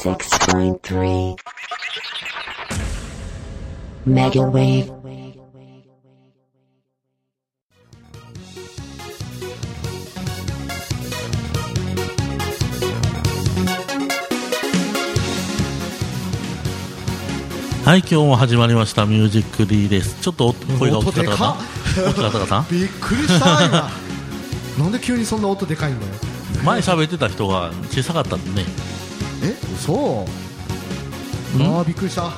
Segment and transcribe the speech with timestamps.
[0.00, 1.36] 76.3
[4.06, 4.90] Mega Wave.
[17.84, 21.56] はい今日も始まりました「ミュージック D」ですちょっと声が大きかったか
[21.96, 22.04] な？
[22.10, 22.66] 大きかったかな？
[22.70, 23.90] びっくりした今。
[24.78, 26.12] なんで急にそんな音でかいんだよ
[26.64, 28.66] 前喋ってた人が小さかったんでね。
[29.42, 30.26] え嘘。
[31.56, 31.62] ん？
[31.62, 32.26] ああびっくりした。
[32.26, 32.32] あ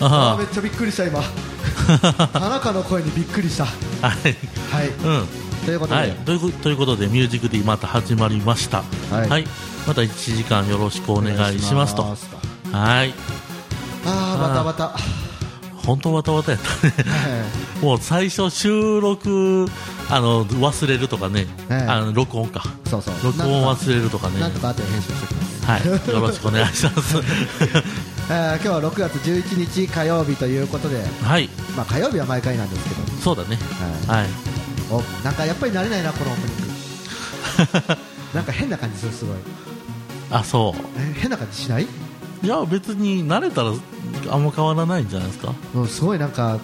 [0.00, 1.20] ああめっちゃびっくりした今。
[2.32, 3.64] 田中の声にびっくりした。
[3.64, 3.70] は
[4.02, 4.86] あはい。
[4.86, 5.26] いうん。
[5.64, 8.84] ということで、はい、ということということで「ミュージック D」また始まりました。
[9.10, 9.46] はい。
[9.86, 12.02] また1時間よろしくお願いしますと。
[12.72, 13.14] はい。
[14.06, 14.84] ああまたまた。
[14.84, 14.96] は
[15.86, 16.94] 本当わたわたやったね。
[17.80, 17.84] い。
[17.84, 19.66] もう最初収録
[20.10, 22.62] あの忘れるとかね、ええあの録音か。
[22.86, 23.14] そうそう。
[23.24, 24.34] 録音忘れるとかね。
[24.34, 26.14] かなんとか後で編集しておきますはい。
[26.14, 27.16] よろしくお願いします。
[28.28, 31.48] えー今日は6月11日火曜日ということで、はい。
[31.76, 33.56] まあ、火曜日は毎回なんですけど、そうだね。
[34.08, 34.20] はい。
[34.22, 34.28] はい。
[34.90, 37.96] おなんかやっぱり慣れないなこのオープニング。
[38.34, 39.36] なんか変な感じするすごい。
[40.30, 41.84] あそえ変な感じしない？
[41.84, 43.70] ういや別に慣れたら
[44.30, 45.52] あんま変わらないんじゃないですか？
[45.74, 46.60] うんすごいなんか、うん、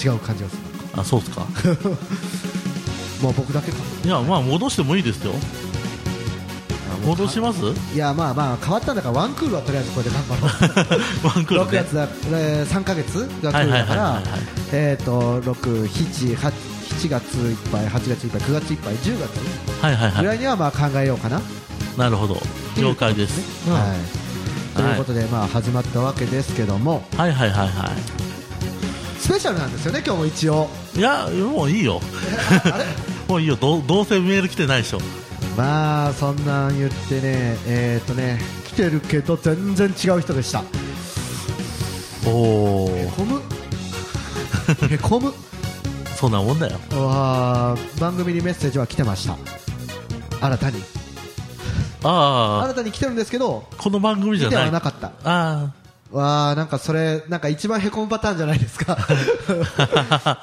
[0.00, 0.62] 違う感じがする。
[0.96, 1.40] あそうですか？
[3.22, 3.78] もう僕だけか。
[4.04, 5.32] いやまあ戻してもいいですよ。
[7.06, 7.58] 戻します？
[7.94, 10.50] いやまあまあ変わったんだからワンクールはとりあえずこれで頑張ろう。
[10.50, 14.22] 6 ワンクールで月だ、えー、3ヶ月がクールだかはいはいはいはいらはい。
[14.72, 16.52] えっと6、7、8
[17.00, 20.20] 7月いっぱい、8月いっぱい、9月いっぱい、10月はいはいはい。
[20.20, 21.40] ぐらいにはまあ考えようかな、
[21.96, 22.40] なるほど。
[22.76, 23.74] 了解です、うん。
[23.74, 23.82] はい、
[24.74, 27.04] ということで、まあ始まったわけですけども。
[27.16, 27.90] はいはいはいは
[29.18, 30.68] スペシャルなんですよね、今日も一応。
[30.94, 32.00] いいやもういいよ。
[33.28, 33.56] もういいよ。
[33.56, 35.00] どうどうせメール来てないでしょ。
[35.56, 40.64] まあそんなん言ってね、えっ、とね来てるけど全然違う人でした。
[42.26, 43.42] おおへこむ？
[44.88, 45.32] へこむ？
[46.16, 46.78] そんなもんだよ。
[46.92, 49.36] わー番組にメッセージは来てました。
[50.40, 50.82] 新たに
[52.04, 54.66] ああ新たに来てるんですけどこの番組じ見てゃない。
[54.68, 55.12] はなかった。
[55.24, 55.72] あ
[56.10, 58.98] わーなんかそれなんか一番へこむパターンじゃないですか。
[58.98, 60.38] あ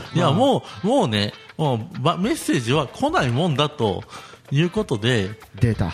[0.14, 4.02] いやうもうもうねもうばメッセージは来ないもんだと
[4.50, 5.30] いうことで。
[5.60, 5.92] データ。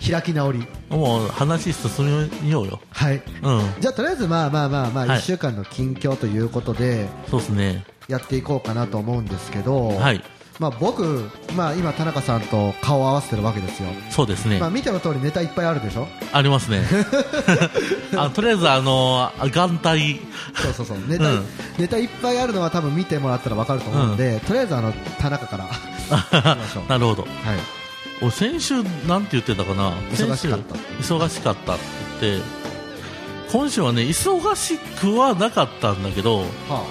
[0.00, 0.66] 開き直り。
[0.88, 2.80] もう話進みようよ。
[2.90, 3.22] はい。
[3.42, 3.74] うん。
[3.80, 5.18] じゃあとりあえずまあまあまあまあはい。
[5.18, 7.84] 1週間の近況ということでそうですね。
[8.08, 10.22] やっていこうかなと思うんですけど、はい
[10.58, 16.08] まあ、僕、まあ、今田中さんと顔を合わせてるわけですよ、そうですね、まあ、見ての通りネタいっぱいあるでしょ？
[16.32, 16.82] ありますね。
[18.16, 19.98] あとりあえずあの元旦
[20.54, 20.98] そうそうそう。
[21.06, 21.46] ネタ,、うん。
[21.78, 25.64] ネタいっぱいあるのは多分見てもらったら分かると思うので、とりあえずあの田中から、
[26.10, 26.90] はきましょう。
[26.90, 27.22] なるほど。
[27.22, 27.26] い、
[28.22, 29.92] 俺先週なんて言ってたかな？
[30.12, 30.74] 忙しかった。
[31.00, 31.82] 忙しかったって
[32.20, 32.46] 言って
[33.52, 36.84] 今週はね忙しくはなかったんだけどは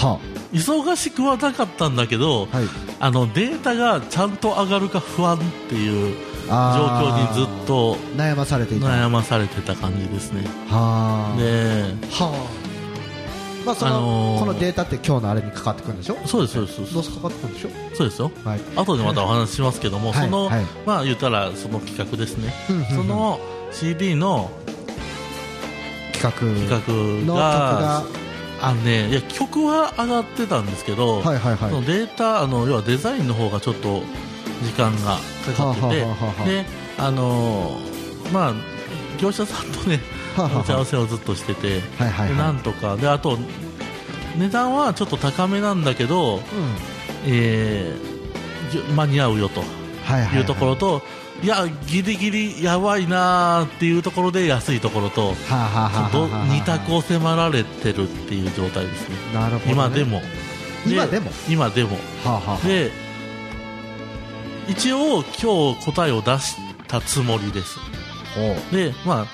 [0.00, 0.06] あ。
[0.06, 0.18] は
[0.54, 2.66] 忙しくはなかったんだけど、あはい、
[3.00, 6.16] あのデータがちゃんと上がるか不安っていう
[6.46, 8.86] 状況にずっと悩まされていた。
[8.86, 10.46] 悩まされてた感じですね。
[10.68, 12.64] はあ、ではあ。
[13.66, 16.18] まあそのあのーこのデータって今日のあれにかかってくるんでしょ？
[16.26, 16.94] そうですそうですそうです。
[16.94, 17.70] どうせかかってくるんでしょ？
[17.94, 18.30] そうですよ。
[18.44, 18.60] はい。
[18.76, 20.64] 後でまたお話ししますけども、はいその、はい。
[20.84, 22.52] まあ言ったらその企画ですね、
[22.94, 23.40] その
[23.72, 24.50] CD の
[26.12, 26.30] 企画。
[26.68, 28.04] 企画が
[28.66, 31.70] あのねいや曲は上がってたんですけど、はいはいはい。
[31.70, 34.02] そのデータあの要はデザインの方がちょっと
[34.62, 36.64] 時間がかかってて、はあはあで
[36.98, 38.54] あのーまあ
[39.18, 40.00] 業者さんとね
[40.36, 42.28] 打ち合わせをずっとしてて、はいはいはい。
[42.30, 43.38] でなんとかであと
[44.36, 46.40] 値段はちょっと高めなんだけど、うん。
[47.26, 48.14] えー
[48.96, 49.68] 間に合うよとはい
[50.12, 50.44] はいはい
[51.42, 55.34] いやギリギリやばいなーっていうところで安いところと、
[56.48, 59.16] 二択を迫られてるっていう状態ですね。
[59.34, 59.72] なるほどね。
[59.72, 60.22] 今でも。
[60.86, 61.30] 今でも？
[61.48, 61.90] 今でも。
[61.90, 62.66] はあはあはあ。
[62.66, 62.90] で
[64.68, 66.56] 一応今日答えを出し
[66.88, 67.78] たつもりです。
[68.72, 69.26] でまあ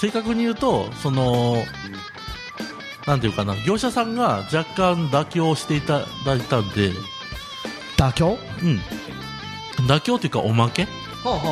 [0.00, 1.56] 正確に言うとその
[3.06, 6.92] なんていうかな業者さんが若干妥協していただいたんで。
[7.98, 8.38] 妥協？
[8.62, 8.80] うん。
[9.86, 10.86] 妥協っていうかおまけ？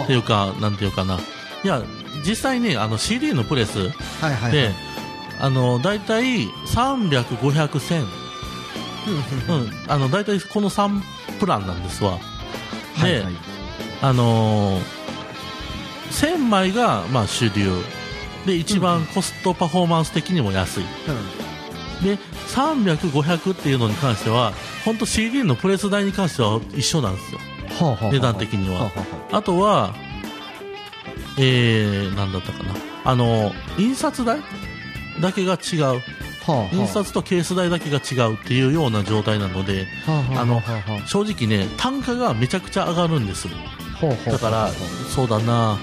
[0.02, 1.18] っていうかなんていうかな。
[1.64, 1.82] いや
[2.24, 3.90] 実際ねあの CD のプレス
[4.22, 4.52] あはいはい。
[4.52, 4.70] で、
[5.40, 8.06] あの大体300、500、1000、
[9.48, 11.00] うん、あの大体この3
[11.38, 12.18] プランなんですわ。
[12.96, 13.32] で、はいはい。
[14.02, 14.96] あのー
[16.10, 17.72] 1000枚がまあ主流。
[18.46, 20.84] で一番コストパフォーマンス的にも安い。
[22.02, 22.16] で
[22.48, 24.52] 300、500っていうのに関しては
[24.84, 27.40] 本当 CD のプレス代に関しては一緒なんですよ。
[28.10, 29.94] 値段的にははあはあとは、
[31.38, 32.74] えー、なんだったかな。
[33.04, 34.40] あの、印刷代
[35.20, 36.02] だけが違う。
[36.72, 40.62] 印刷とケース代だけが違うっていうような状態なので、はあの
[41.06, 43.48] 正直ね、単価がめちゃくちゃ上がるんです。
[44.26, 44.70] だから、
[45.14, 45.78] そうだな、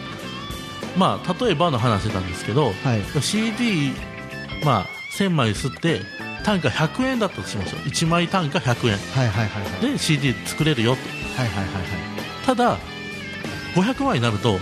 [0.95, 3.91] まあ、例えばの話なんですけど、はい CD、
[4.63, 4.85] まあ、
[5.17, 6.01] 1000枚吸って、
[6.43, 7.79] 単価100円だったとしましょう。
[7.81, 8.97] 1枚単価100円。
[8.97, 11.22] はいはいはいはいで、CD 作れるよって。
[11.35, 11.83] はいはいはいはい
[12.45, 12.77] ただ、
[13.75, 14.59] 500枚になると、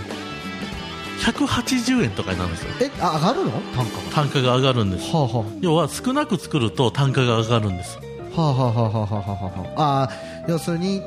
[1.20, 2.70] 180円とかになるんですよ。
[2.80, 3.50] えあ上がるの？
[3.74, 5.12] 単価が単価が上がるんです。
[5.12, 7.98] はあは要は、少なく作ると単価が上がるんです。
[8.36, 11.02] あはあはあはあはあはあはああー要するに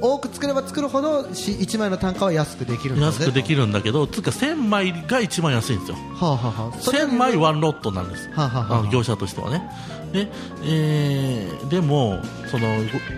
[0.00, 5.96] 多く作れば作るほどし1枚の単価は安くできるんだ安くできるるんだけど、つうか1000枚が一番安いんですよ。
[6.14, 8.30] はあはあはあそれ1000枚ワンロットなんです。
[8.30, 9.68] はあはあはあ業者としてはね。
[10.12, 10.28] で、
[10.64, 12.68] えーでも、その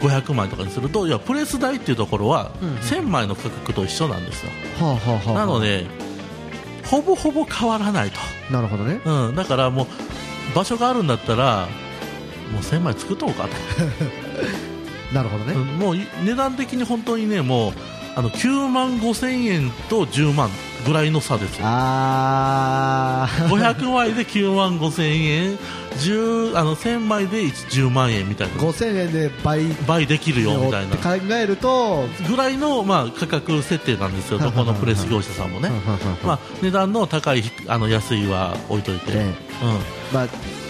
[0.01, 4.51] ご500枚とかにすると、いや、プレス代っていうところは、うんうん1000枚の価格と一緒なんですよ。
[4.81, 5.87] はあはあはあなので、
[6.87, 8.19] ほぼほぼ変わらないと。
[8.53, 9.87] なるほどねうん、だからもう、
[10.57, 11.69] 場所があるんだったら、
[12.53, 13.51] もう1000枚作っとこうかと。
[15.13, 17.73] なるほどね、うんもうい値段的に本当にね、もう、
[18.17, 20.51] あの、9万5千円と10万
[20.85, 21.65] ぐらいの差ですよ。
[21.67, 23.47] あー。
[23.49, 25.59] 500枚で9万5千円、
[25.99, 28.55] 10あの1000枚で10万円みたいな。
[28.55, 29.65] 5000円で倍。
[29.87, 30.97] 倍できるよみたいな。
[30.97, 32.07] 考えると。
[32.29, 35.71] ぐらいの、まあ、価格設定なんですよ、どこのプレス業者さんもね、
[36.25, 39.35] まあ、値段の高い、あの安いは置いといて、ね
[40.13, 40.27] まあ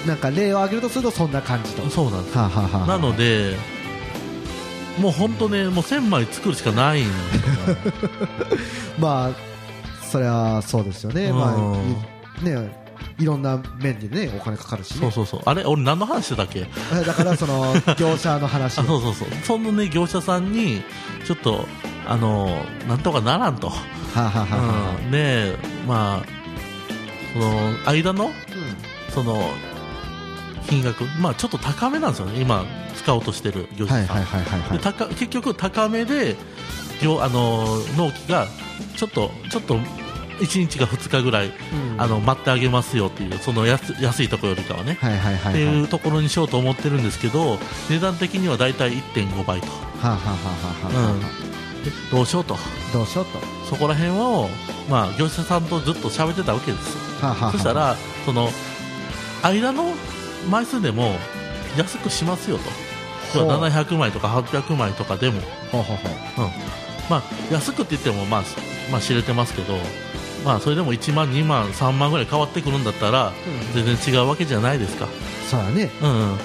[0.06, 1.82] なんか例を挙げるとするとそんな感じと。
[1.82, 3.56] うん、そうなんです、なので、
[4.98, 7.06] もう本当ね、もう1000枚作るしかないん
[8.98, 9.30] まあ
[10.10, 11.38] それはそうですよね、うん。
[11.38, 12.80] まあいね
[13.18, 16.66] いろんな面でねお金かかるし、ね、そうそうそう、あれ、俺、何の話してたっけ、
[17.06, 20.82] だからその 業者の話あそうそうそう、そのね、業者さんに、
[21.26, 21.66] ちょっと、
[22.08, 23.74] あのなんとかならんと、は
[24.14, 25.54] あ、はあはあはうん、で、
[25.86, 26.26] まあ、
[27.34, 28.30] その間の、
[29.10, 29.50] その
[30.68, 32.64] 金額、まあ、ちょっと高めなんですよね、今、
[32.96, 36.36] 使おうとしてる業者さん、はいはいはいはいで高結局、高めで
[37.02, 38.46] 業あの納期が
[38.96, 39.78] ちょっとちょっと
[40.40, 42.00] 1日か2日ぐらい、うん。
[42.00, 45.52] あの待ってあげますよっていうその安安いところよりかはね、はいはいはいはい。
[45.52, 47.58] っていうところにしようと思ってるんですけど
[47.88, 50.16] 値段的にはだいたい1.5倍と、はあ、はあは
[50.84, 51.20] あうん、
[51.84, 52.56] でどうしようと。
[52.92, 53.38] どうしようと。
[53.68, 54.48] そこら辺を、
[54.88, 57.52] まあ、業者さんとずっと喋ってたわけですはあはあはあ。
[57.52, 58.48] そしたらその
[59.42, 59.92] 間の
[60.48, 61.16] 枚数でも
[61.76, 62.64] 安くしますよと。
[63.34, 65.40] 要はほう700枚とか800枚とかでも、
[65.70, 65.84] ほうん。
[67.08, 67.22] まあ、
[67.52, 68.42] 安くって言っても、まあ
[68.90, 69.76] まあ、知れてますけど、
[70.44, 73.32] まあ、それでも1万、2万、3万ぐらい変わってくるんだったら
[73.74, 75.06] 全然違うわけじゃないですか、
[75.50, 75.90] そうだね。
[76.02, 76.38] うんうん、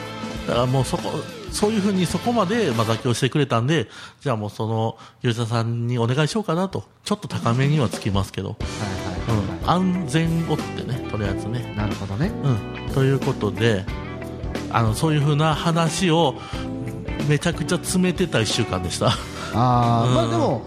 [0.47, 1.11] だからもうそこ
[1.51, 3.87] そういうふうにそこまで、まあ、妥協してくれたんで
[4.19, 6.83] じゃあもうその業者さんにお願いしようかなと。
[7.05, 11.73] ちょっと高めにはつきますけど、はいはいうん、はい、安全をってねとりあえずね。
[11.77, 12.31] なるほどね。
[12.43, 12.57] うん、
[12.95, 13.85] ということで
[14.71, 16.33] あのそういうふうな話を
[17.29, 19.11] めちゃくちゃ詰めてた1週間でした。
[19.53, 20.15] あー、うん。
[20.15, 20.65] まあでも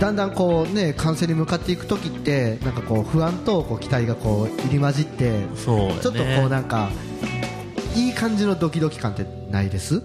[0.00, 5.98] だんだんこうね完成に向かっていく時ってなんかこう不安とこう期待がこう入り混じってそね。
[6.02, 6.90] ちょっとこうなんか
[7.94, 10.02] いい感じのドキドキ感ってないです？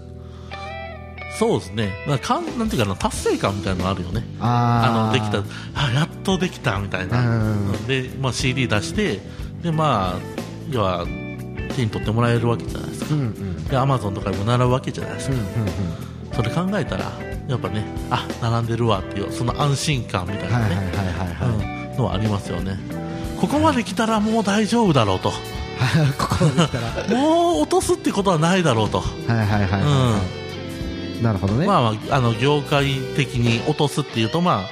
[1.38, 4.90] そうですね、なんかかんなんていうかな達成感みたいなのあるよね、あー。
[4.90, 5.38] あのできた
[5.80, 7.86] あやっとできたみたいな、うん。
[7.86, 9.20] でまあ、CD 出して、
[9.62, 10.18] でまあ、
[10.70, 11.06] 要は
[11.76, 13.64] 手に取ってもらえるわけじゃないですか、うんうん。
[13.64, 15.48] で Amazon とかにも並ぶわけじゃないですか、うんうん
[16.38, 17.10] それ考えたら、
[17.48, 22.78] やっぱね、あ並んでるわっていう、その安心感みたいなね、のはありますよね。
[23.40, 25.32] ここまで来たらもう大丈夫だろうと。
[26.16, 26.86] ここまで来たら。
[26.86, 28.98] は もう落とすってことはないだろうと。
[28.98, 30.20] いはいはいはい、は
[31.20, 31.22] い。
[31.24, 34.64] なるほどね、まあまあ、あの、業界的に落とすっていうと、ま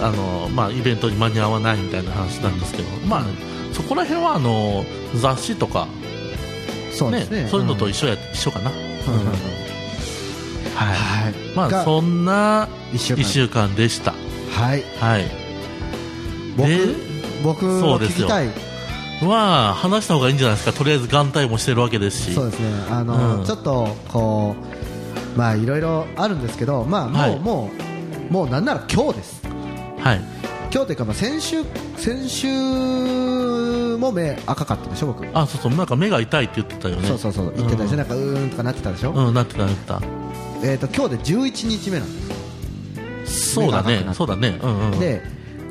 [0.00, 3.24] あ、あの、まあ、イベントに間に合わないみたいな話なんですけど、まあ、
[3.74, 5.90] そこら辺は、あの、雑誌とか、ね
[6.92, 8.70] そうですねそういうのと一緒や、一緒かな。
[8.70, 9.26] うんうんうん
[10.74, 10.88] はい。
[11.24, 14.12] はいまあ、がそんな一週間でした。
[14.12, 15.24] はいはい。
[16.56, 16.78] 僕で
[17.42, 18.48] 僕そうですよ聞きたい
[19.22, 20.76] まあ、話した方がいいんじゃないですか。
[20.76, 22.34] とりあえず眼帯もしてるわけですし。
[22.34, 24.56] そうですねあの、うんちょっとこ
[25.34, 27.70] うまあいろいろあるんですけどまあもう、はいも
[28.30, 29.42] うもうなんなら今日です
[30.00, 30.20] はい。
[30.74, 31.62] 今日というかまあ先週
[31.96, 32.48] 先週
[33.96, 37.06] も目赤かったでしょ僕、あ、そうそう、なんか目が痛いって言ってたよね。
[37.06, 37.54] そうそうそう。
[37.56, 40.02] 言ってたでしょ、うんなんかうーんとかなってたでしょ、うん、なってた、なってた。
[40.64, 42.12] えっ、と今日で11日目なん
[43.22, 43.54] です。
[43.54, 44.04] そうだね。
[44.14, 44.58] そうだね。
[44.60, 44.98] うんうん。
[44.98, 45.22] で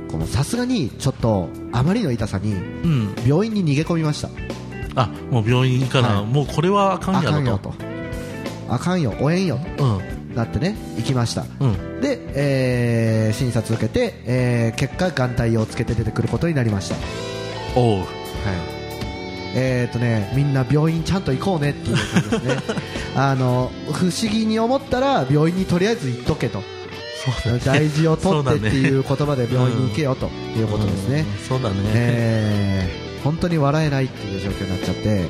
[0.10, 2.58] このさすがにちょっとあまりの痛さにう
[2.88, 3.16] ん。
[3.28, 4.30] 病院に逃げ込みました。
[4.96, 6.26] あ、もう病院行かな、はい。
[6.26, 7.34] もうこれはあかんあやろと。
[7.34, 7.74] かんよと。
[8.70, 9.14] あかんよ。
[9.20, 9.60] おえんよ。
[9.76, 10.23] とうん。
[10.36, 11.46] なってね行きました。
[11.60, 12.02] うん。
[12.02, 16.96] で、えー診察受けて、えー結果眼帯をつけて出てくることになりました。
[17.76, 18.00] おう。
[18.00, 18.08] はい。
[19.56, 22.56] えーとね、みんな病院ちゃんと行こうねっていう感じですね。
[23.16, 26.64] あの不思議に思ったら病院にとりあえず行っとけと。
[27.44, 31.48] そう大事を取ってっていうそ言葉で病院に行けよということですね、うん。
[31.48, 32.90] そうだね、え。
[33.22, 35.30] ー本当に笑えないっていう状況になっちゃって、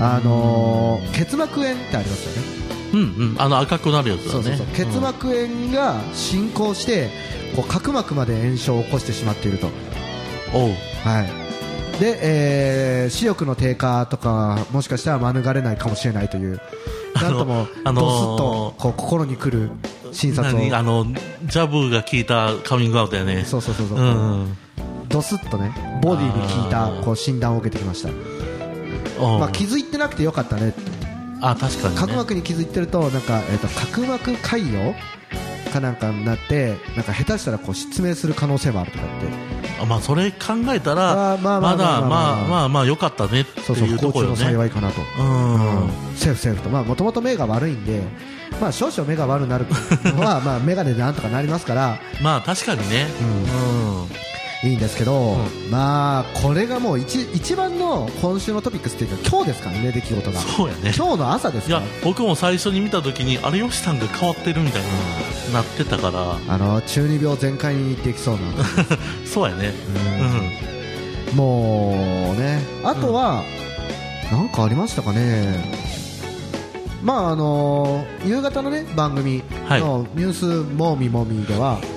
[0.00, 2.48] あのー結膜炎ってありますよね
[2.94, 3.36] うんうん。
[3.38, 4.30] あの赤くなるやつだね。
[4.30, 4.66] そうそうそう。
[4.68, 7.10] 結膜炎が進行して
[7.56, 9.68] こう角膜まで炎症を起こしてしまっていると、
[10.54, 10.70] うんおう。
[11.04, 12.00] はい。
[12.00, 16.60] でえー視力の低下とかもしかしたら免れないかもしれないという。
[17.14, 19.70] なんともあのードスッとこう心に来る
[20.12, 20.58] 診察を。
[20.58, 20.72] 何？
[20.74, 21.06] あの
[21.44, 23.44] ジャブが効いたカミングアウトやね。
[23.44, 24.56] そうそうそうそう、うん
[25.06, 25.72] ドスッとね
[26.02, 28.08] ボディに効いたこう診断を受けてきました、
[29.22, 29.38] おう。
[29.38, 30.80] まあ、気づいてなくてよかったねって
[31.40, 34.94] あ確かに、ね、角膜に気づいてるとなんか、えー、と角膜潰瘍
[35.74, 39.54] かなんかになってなんか下手したらこう失明する可能性もあるとか言って。
[39.82, 42.68] あまあそれ考えたらまあまあまだまあまあ。
[42.68, 46.16] まあ良かったねってそうそういうと不幸中のころよね幸いかなと、うん。
[46.16, 46.70] セーフセーフと。
[46.70, 48.02] まあもともと目が悪いんで
[48.60, 49.66] まあ少々目が悪くなる
[50.16, 51.98] のはまあ眼鏡でなんとかなりますから。
[52.22, 53.08] まあ確かにね。
[53.20, 53.24] う
[54.20, 54.33] ん
[54.64, 55.36] いいんですけど、う
[55.70, 60.40] まあこれがもう一一番の今週のトピックスっていうか今日ですからね出来事が。
[60.40, 60.92] そうやね。
[60.96, 64.82] 今日の朝ですいや僕も最初に見た時にあれヨシさんが変わってるみたい
[65.52, 66.38] ななってたから。
[66.48, 68.40] あの中二病全開にできそうな。
[69.30, 69.72] そうやね。
[71.30, 71.36] うん。
[71.36, 73.42] もうねあとは、
[74.32, 75.92] なんかありましたかね？
[77.02, 79.80] まああの夕方のね番組はい。
[79.82, 81.93] の「ニュースもみもみ」ではうんうん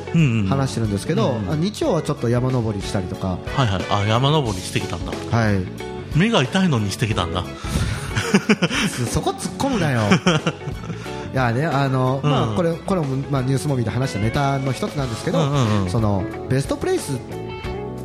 [0.47, 3.83] 話してるんですけど、うんあ日曜はちょっと山登りしたりとか、はいはい。
[3.89, 5.11] あ山登りしてきたんだ。
[5.37, 7.43] はい、目が痛いのにしてきたんだ。
[9.11, 10.01] そこ突っ込むなよ。
[11.33, 15.89] いやねあの、うんまあこれこれもまあニュースもみで話したネタの一つなんですけど、うんうんうん。
[15.89, 17.15] そのベストプレイスっ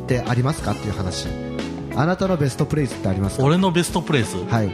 [0.07, 1.27] てありますかっていう話。
[1.95, 3.43] あなたのベストプレイスってありますか？
[3.43, 4.35] 俺のベストプレイス？
[4.49, 4.71] はい。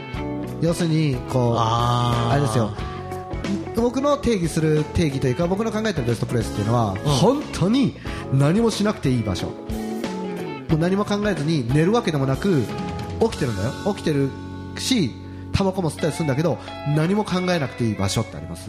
[0.60, 2.70] 要するにこうあれですよ
[3.76, 7.96] 僕の定義する定義というか僕の考えてるベストプレイスっていうのは、本当に
[8.32, 9.46] 何もしなくていい場所。
[9.48, 12.62] もう何も考えずに寝るわけでもなく
[13.20, 13.70] 起きてるんだよ。
[13.94, 14.28] 起きてる
[14.78, 15.10] し
[15.52, 16.58] タバコも吸ったりするんだけど
[16.96, 18.68] 何も考えなくていい場所ってあります？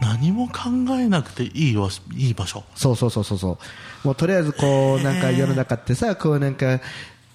[0.00, 2.64] 何も考えなくていいわいい場所？
[2.74, 3.58] そうそうそうそうそ
[4.04, 4.06] う。
[4.06, 6.80] もうとりあえずこうなんか世の中ってさこうなんか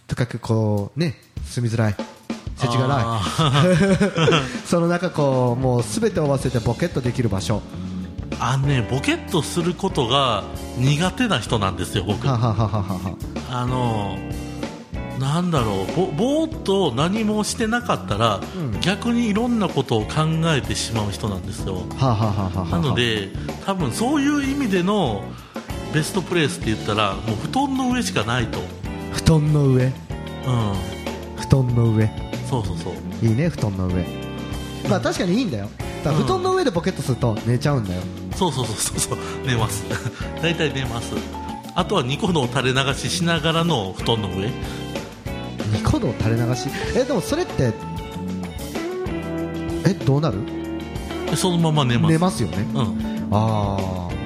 [0.08, 1.96] とかくこうね住みづらい
[2.60, 2.90] 世知辛い。
[2.90, 3.22] あ
[4.66, 7.62] その中こうもう全てを忘れてボケっとできる場所。
[8.42, 10.44] あのねボケっとすることが
[10.78, 12.28] 苦手な人なんですよ僕。
[12.28, 12.36] は
[13.50, 14.18] あの
[15.20, 18.80] なんだろうぼぼーっと何もしてなかったら、うん。
[18.82, 21.82] 逆にいろんなことを考えてしまう人なんですよ。
[22.00, 23.30] なので
[23.66, 25.24] 多分そういう意味での
[25.94, 28.60] ベストプレイスって言ったらもう布団の上しかないと。
[29.14, 29.86] 布団の上。
[29.86, 29.92] うん。
[31.38, 32.94] 布団の上そうそうそう。
[33.26, 34.06] いいね布団の上。
[34.90, 35.70] まあ確かにいいんだよ。
[36.04, 38.02] だ布団の上でポケットすると寝ちゃうんだよ。
[38.36, 39.00] そうそうそうそう。
[39.00, 39.84] そう寝ます。
[40.42, 41.14] 大体寝ます。
[41.76, 44.48] あとはニコの垂れ流ししながらの布団の上。
[45.72, 46.70] ニコ動垂れ流し？
[46.96, 47.72] えでもそれって
[49.86, 50.40] えどうなる？
[51.30, 52.12] でそのまま寝ます。
[52.12, 52.58] 寝ますよね。
[52.74, 54.20] うん、あー。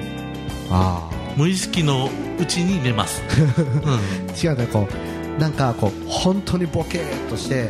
[0.70, 3.22] あ無意識のうちに寝ます、
[3.58, 4.26] うん。
[4.32, 4.88] ー違うねこ
[5.36, 7.68] うなんかこう本当にボケーっとして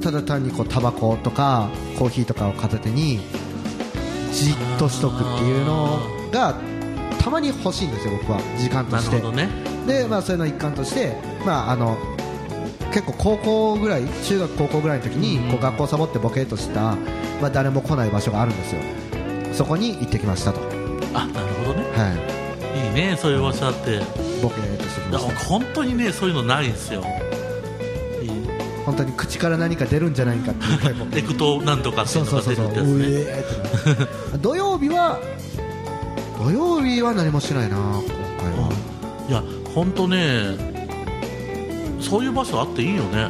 [0.00, 3.20] ただ単にこうタバコとかコーヒーとかを片手に
[4.32, 6.00] じっとしとくっていうの
[6.32, 6.54] が
[7.18, 8.40] たまに欲しいんですよ僕は。
[8.58, 9.20] 時間として。
[9.32, 9.48] ね。
[9.86, 11.98] で、まあ、それの一環として、まあ、あの
[12.92, 15.50] 結構高校ぐらい中学高校ぐらいの時にうん。
[15.50, 16.96] こう学校サボってボケーっとした、
[17.40, 18.80] まあ、誰も来ない場所があるんですよ。
[19.52, 20.66] そこに行ってきましたと、は
[21.12, 21.84] あなるほどね。
[22.74, 23.96] い、いいねそういう場所あって。
[23.96, 24.00] い
[24.40, 25.44] ボケーっとしてきやました。
[25.44, 27.02] 本当にねそういうのないんですよ。
[27.02, 27.29] いい
[28.86, 31.04] 本当に口から何か出るんじゃないかっていうぐらいも。
[31.04, 33.56] うエクトなんとかってううのが出るってやつ
[34.36, 34.38] ね。
[34.40, 35.18] 土曜日は
[36.38, 38.02] 土曜日は何もしてないな今
[38.38, 38.72] 回は、
[39.28, 39.42] いや
[39.74, 40.56] 本当ね
[42.00, 43.28] そういう場所あっていいよね。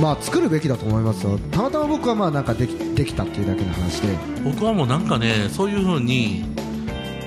[0.00, 1.38] まあ作るべきだと思いますよ。
[1.50, 4.08] たまたま僕はまあなんかできできたっていうだけの話で。
[4.44, 6.44] 僕はもうなんかねそういう風に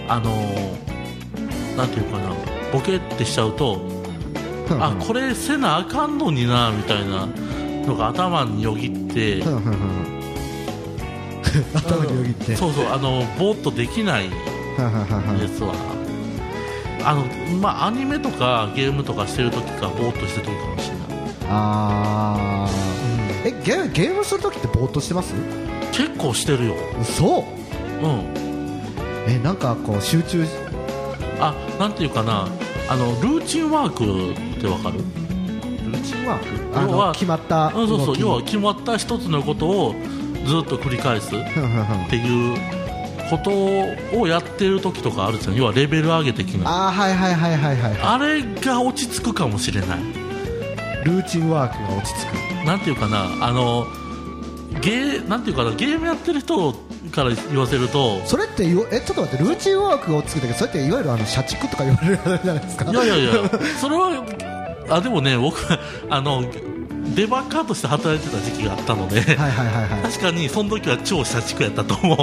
[0.07, 0.31] あの
[1.75, 2.31] なんていうかな
[2.71, 3.96] ボケってしちゃうと
[4.71, 7.27] あこれせなあかんのになみたいな
[7.85, 9.41] のが頭によぎって。
[11.73, 12.55] 頭によぎって。
[12.55, 14.35] そうそうあのぼーっとできないで
[15.47, 15.73] すわ
[17.03, 17.23] あの
[17.61, 21.07] まあアニメとかゲームとかしてる時かぼーっとしてる時かもしれない、
[21.49, 23.47] あー。
[23.47, 25.33] えゲゲームするときってぼーっとしてます？
[25.93, 26.75] 結構してるよ。
[27.01, 27.45] 嘘。
[28.03, 28.33] うん。
[29.27, 30.45] えなんかこう集中
[31.39, 32.47] あなんていうかな。
[32.89, 34.99] あのルーチンワークってわかる？
[34.99, 39.95] ルーチンワークあ要はの決まったうんそうそう要は決まった一つのことを
[40.45, 41.29] ずっと繰り返すっ
[42.09, 42.57] ていう
[43.29, 45.55] ことをやってる時とかあるじゃん。
[45.55, 49.99] 要はレベル上げ的なあーはいはいはいはいはいあれが落ち着くかもしれない。
[51.05, 52.25] ルーチンワークが落ち着
[52.63, 52.65] く。
[52.65, 53.87] なんていうかなあの
[54.81, 56.73] ゲーなんていうかなゲームやってる人
[57.11, 62.91] から言わせるとそれってえちょっと待ってルーチンワークが落ち着くんだけどそれっていわゆるあの社畜とか言われるじゃないですか？
[62.91, 63.31] いやいやいや
[63.79, 64.09] それは
[64.89, 65.57] あでもね僕
[66.09, 66.43] あの
[67.15, 70.11] デバッカーとして働いてた時期があったので、はいはいはいはい。
[70.11, 72.17] 確かにその時は超社畜やったと思う。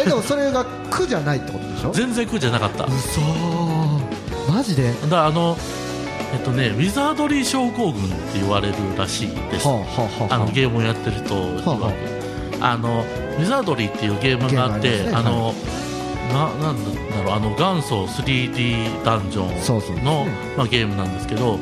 [0.00, 1.90] えでもそれが苦じゃないってことでしょ？
[1.94, 2.84] 全然苦じゃなかった。
[2.84, 3.20] 嘘。
[4.50, 4.92] マジで？
[5.10, 5.56] らあの
[6.32, 9.66] えっとねウィザードリー症候群って言われるらしいです。
[9.68, 9.82] はあは
[10.20, 10.38] あはああ。
[10.38, 11.92] のゲームをやってる人はあは
[12.72, 13.04] あの
[13.38, 15.12] ウィザードリーっていうゲームがあってあね。
[15.14, 15.54] あの、
[16.32, 19.96] ななんだろうあの元祖 3D ダンジョそうそう。
[19.98, 21.58] ンのまあ、ゲームなんですけど、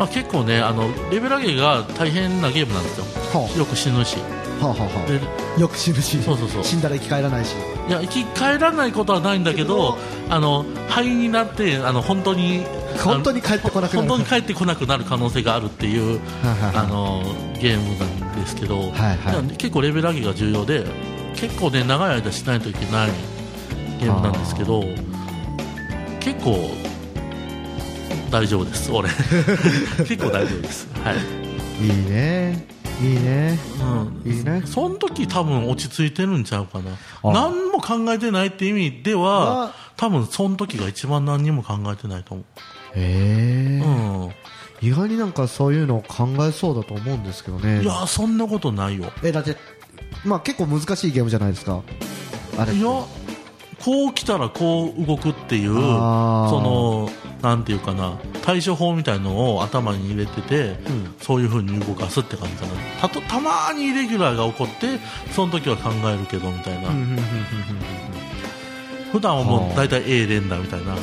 [0.00, 3.04] まあ、結構ねあのレベル上げが大変なゲームなんですよ。
[3.38, 4.16] はよく死ぬし。
[4.62, 5.06] あはあはあ。
[5.56, 6.64] でよく死ぬしそうそうそう。
[6.64, 7.54] 死んだら生き返らないし。
[7.86, 9.98] いや生き返らないことはないんだけど
[10.30, 12.64] あの灰になってあの本当に
[13.04, 14.08] 本当に帰ってこなくなる。
[14.08, 17.22] 本当に帰ってこなくなる可能性があるっていうあの
[17.60, 19.56] ゲームなんですけど、はいはい。
[19.58, 20.86] 結構レベル上げが重要で
[21.36, 23.10] 結構ね長い間しないといけない
[24.00, 24.82] ゲームなんですけど
[26.20, 26.56] 結構
[28.30, 29.08] 大丈夫です俺。
[30.06, 30.88] 結構大丈夫です。
[31.04, 31.16] はい、
[31.84, 32.66] いいね。
[33.02, 33.58] いいね。
[34.24, 34.62] うん、いいね。
[34.66, 36.92] その時多分落ち着いてるんちゃうかな。
[37.22, 37.32] あ。
[37.32, 39.72] 何も考えてないって意味ではあ。
[39.96, 42.44] 多分その時が一番何にも考えてないと思
[42.94, 43.82] へえ。
[43.84, 43.90] う、う
[44.26, 44.30] ん。
[44.82, 47.82] 意外になんかそういうのを考えそうだと思うんですけどね。
[47.82, 49.12] いやそんなことないよ。
[49.22, 49.56] えだって
[50.24, 51.82] まあ結構難しいゲームじゃないですか。
[52.58, 57.10] あれいやこう来たらこう動くっていうその
[57.42, 61.14] なんていうかな対処法みたいのを頭に入れてて、ん。
[61.20, 62.72] そういう風に動かすって感じだね。
[63.00, 64.98] たとたまーにイレギュラーが起こって
[65.32, 67.20] その時は考えるけどみたいな、うんうんうんうんうん。
[69.12, 69.72] 普段はもはあ。
[69.72, 70.94] う大体 A 連打みたいな。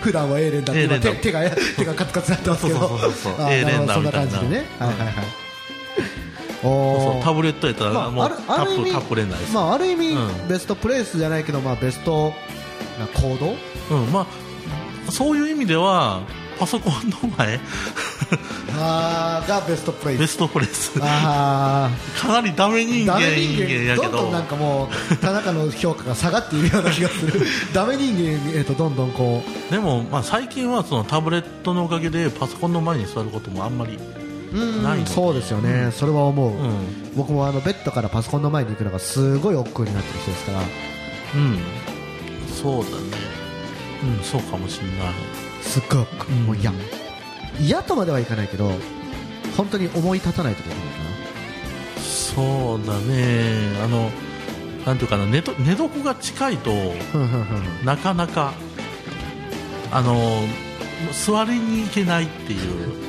[0.00, 2.78] 普段は A 連打って手手が手がカツカツになってますけど。
[2.78, 4.32] そうそうそうそう A 連打そんなみたいな。
[4.32, 4.66] 感じでね。
[4.78, 5.14] はいはいはい。
[6.62, 10.48] そうタブレットやったら、まあもうあるタある意味ップタップれないです、まあある意味うん。
[10.48, 12.32] ベストプレイスじゃないけどまあベスト
[12.98, 13.54] な行動
[13.90, 14.26] うんま
[15.08, 16.22] あ、そういう意味では
[16.58, 17.60] パソコンの前
[18.76, 20.16] あーがベストプレイ。
[20.16, 21.90] スベストプレスかあ
[22.26, 27.40] なりダメ人間あダメ人やけど間どんどんなんかもう田中の評価が下がっているような気がする。
[27.72, 29.72] ダメ人間へとどんどんこう。
[29.72, 33.98] でも、まあ、最近はそのタブレットのおかげでパソコンの前に座ることもあんまり、
[34.52, 37.12] うんないそうですよね、それは思う、うん。
[37.16, 40.58] 僕もあのベッドからパソコンの前に行くのがすごい億劫になってる人ですから。
[41.34, 41.58] うん、
[42.62, 43.27] そうだね、
[44.02, 44.96] うん、そうかもしれない、
[45.62, 46.72] すっごい億劫、うんもう嫌
[47.60, 48.70] 嫌とまではいかないけど
[49.56, 50.78] 本当に思い立たないとできない
[52.00, 54.10] そうだね、あの
[54.86, 56.76] なんていうかな寝と寝床が近いとか
[57.84, 58.52] なかなか
[59.90, 60.42] あの
[61.12, 63.08] 座りに行けないっていう。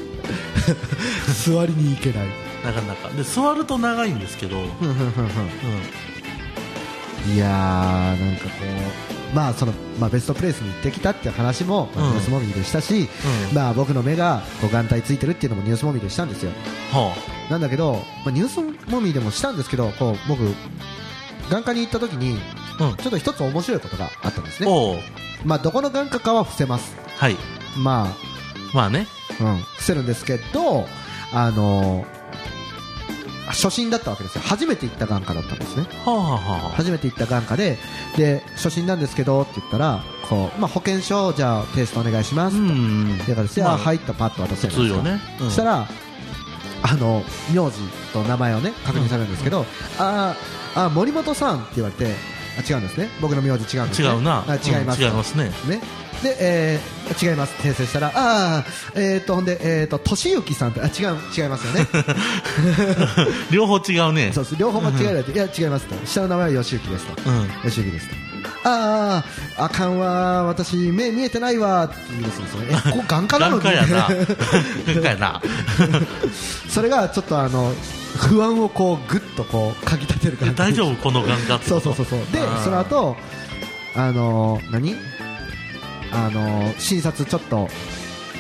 [1.34, 2.28] 座りに行けない。
[2.64, 3.10] なかなか。
[3.10, 4.66] で座ると長いんですけど、うん。
[7.34, 8.50] いやーなんかこ
[9.12, 13.08] うまあそのまあベストプレイスに行ってきたっていう話も、まニュースモミーでしたし、
[13.52, 13.56] うん。
[13.56, 16.52] まあ僕の目がこう眼帯ついてるっていうのもニュースモミーでしたんですよ。
[16.92, 17.16] は
[17.50, 18.62] なんだけど、まあ、ニュース
[18.92, 20.42] モミーでもしたんですけどこう僕
[21.50, 22.40] 眼科に行った時に
[22.80, 22.96] あうん。
[22.96, 25.04] ちょっと一つ面白いことがあったんですね。
[25.46, 26.96] まあどこの眼科かは伏せます。
[27.18, 27.36] はい。
[27.78, 28.16] ま
[28.74, 29.08] まあね。
[29.40, 30.86] あ、うん、伏せるんですけど
[31.32, 32.06] あの
[33.50, 34.42] 初診だったわけですよ。
[34.46, 35.84] 初めて行った眼科だったんですね。
[36.06, 36.34] はあはあ。
[36.34, 37.78] はあ初めて行った眼科で
[38.16, 45.46] で初診なんですけどって言ったらこう、まあ、保険証じゃあ提出お願いしますうと、んだからして、まああはいとパッと渡すじゃないですかね、うん。
[45.48, 45.88] そしたら
[46.82, 47.78] あの名字
[48.14, 49.66] と名前をね確認されるんですけど、
[49.98, 52.14] あーあー森本さんって言われて
[52.58, 53.10] あ違うんですね。
[53.22, 54.46] 僕の名字違うんです、ね、違うな。
[54.48, 55.46] あ違います、うん違いますね。
[55.68, 55.82] ね
[56.24, 57.00] で、えー
[57.32, 57.54] 違います。
[57.68, 61.88] 訂正したらああえっ、とほんでえっ、と俊之さんってあ違う違いますよね。
[63.52, 64.32] 両方違うね。
[64.34, 65.96] そうです両方間違えられて、 いや違いますと。
[66.06, 67.30] 下の名前は吉行ですと。
[67.30, 67.50] うん。
[67.70, 68.16] 吉行ですと。
[68.64, 69.24] あ
[69.58, 73.64] ああかんわ私目見えてないわって言うんですよえここ眼科なのに？
[73.64, 73.74] 眼
[75.02, 75.42] 科やな。
[76.70, 77.74] それがちょっとあの
[78.18, 80.56] 不安をこうぐっとこうかき立てる感じ。
[80.56, 80.96] 大丈夫？
[80.98, 82.20] この眼科ってそうそうそうそう。
[82.32, 83.18] でその後
[83.96, 84.96] あの何？
[86.12, 87.68] あの診察ちょっと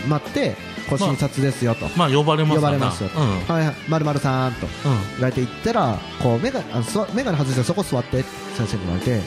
[0.08, 0.56] 待って
[0.90, 4.66] こう診察ですよと、まあ呼ばれます呼ばれますよはいはい、まるまるさんと。
[4.66, 4.72] うん。
[5.12, 8.24] 言われて行ったら、こうメガあの座メガネ外してそこ座って
[8.56, 9.22] 先生に言われて、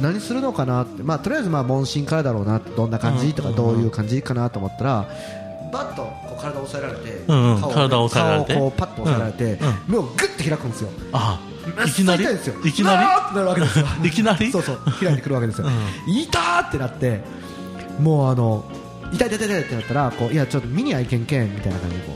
[0.00, 3.54] 何するのかなって、まあとりあえずまあ問診からだろうな、どんな感じとかうん。
[3.54, 5.08] どういう感じかなと思ったら、
[5.72, 8.54] バッとこう体を押さえられて、顔を体を押さえられて？
[8.54, 9.92] 顔をこうパッと押さえられて、うん。
[9.92, 10.90] 目をグッて開くんですよ。
[11.12, 11.40] あ
[11.86, 12.24] いきなり？
[12.24, 13.04] いきなり？
[13.04, 13.86] うわーってなるわけですよ。
[14.02, 14.50] いきなり？
[14.50, 14.80] そうそう。
[15.00, 15.70] 開いてくるわけですよ、う
[16.08, 17.20] 痛ーってなって
[18.00, 18.64] もうあの
[19.12, 22.12] 痛い痛い痛いってなったらこういやちょっと見にはいけんけんみたいな感じでこ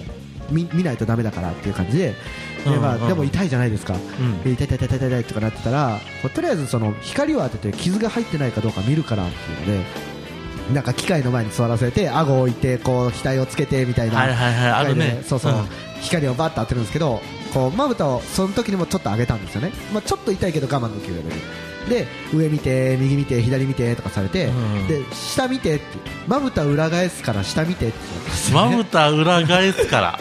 [0.50, 2.14] う見見ないとダメだからっていう感じで
[2.64, 3.94] で,、まあでも痛いじゃないですか、
[4.44, 5.98] 痛い痛い痛い痛い痛いとかなってたら
[6.34, 9.86] とりあえずその光を当てて傷が入ってないかどうか見るからっていうので
[10.74, 15.24] なんか機械の前に座らせて顎を置いてこう額をつけてみたいな、はいはいはい。
[15.24, 15.66] そうそう、うん。
[16.00, 17.20] 光をバッと当てるんですけど
[17.52, 21.36] こうまぶたをその時にもちょっと上げたんですよね、まあ、ちょっと痛いけど我慢できるレベル
[21.88, 25.84] で上見て右見て左見てとかされて、うんで下見てって
[26.28, 27.96] まぶた裏返すから下見てって
[28.52, 30.18] まぶた裏返すから。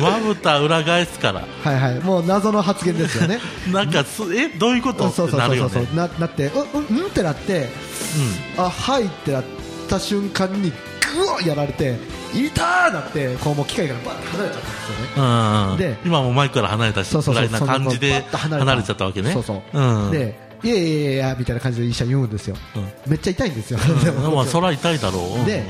[0.00, 1.44] まぶた裏返すから。
[1.64, 2.00] はいはい。
[2.00, 3.38] もう謎の発言ですよね。
[3.72, 5.10] なんかすえどういうこと？
[5.10, 5.82] そうそうそうそうそう。
[5.82, 7.06] ってなななってううんうん？
[7.06, 7.68] ってなって
[8.56, 9.44] あはいってなっ
[9.88, 10.70] た瞬間に
[11.14, 11.96] グワッやられて
[12.32, 15.10] 痛ーなってこうもう機械からバッと離れちゃったんですよね。
[15.16, 15.76] うんうん。
[15.78, 17.46] で今もマイクから離れたしそうそうそう。
[17.48, 19.32] ぐらいな感じで離れちゃったわけね。
[19.32, 20.10] そうそう、うん。
[20.10, 23.10] でいやいやいやみたいな感じで医者言うんですよ、うん。
[23.10, 23.78] めっちゃ痛いんですよ、
[24.34, 25.38] まあそら痛いだろう。
[25.38, 25.64] うんで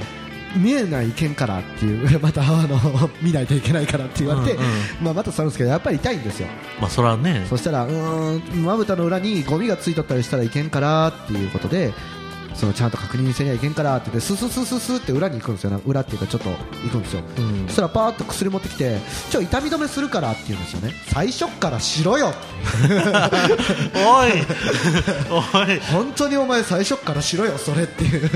[0.56, 2.18] 見えないけんからっていう。
[2.20, 4.70] またあの見ないといけないからって言われて、うんうん。
[5.02, 6.48] まあ、また座るんですけどやっぱり痛いんですよ。
[6.80, 7.46] まあそらね。
[7.48, 11.92] そしたらうーんまぶたの裏にゴミがついとったりしたらいけんからっていうことで
[12.54, 15.80] そのちゃんと確認せにはいけんからって言ってスススススって裏に行くんですよね。
[15.86, 16.56] 裏っていうかちょっと行
[16.90, 17.66] くんですよ、うん。
[17.66, 18.98] そしたらパーッと薬持ってきて
[19.30, 20.94] ちょ痛み止めするからって言うんですよね。
[21.08, 22.34] 最初っからしろよ
[23.94, 24.32] おい。
[25.30, 25.80] おい。
[25.92, 28.30] 本当にお前最初っからしろよそれっていう。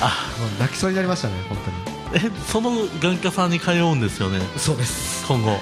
[0.00, 0.26] あ。
[0.40, 2.24] もう泣きそうになりましたね本当に。
[2.24, 4.40] えその眼科さんに通うんですよね？
[4.56, 5.24] そうです。
[5.28, 5.50] 今後。
[5.50, 5.60] はい。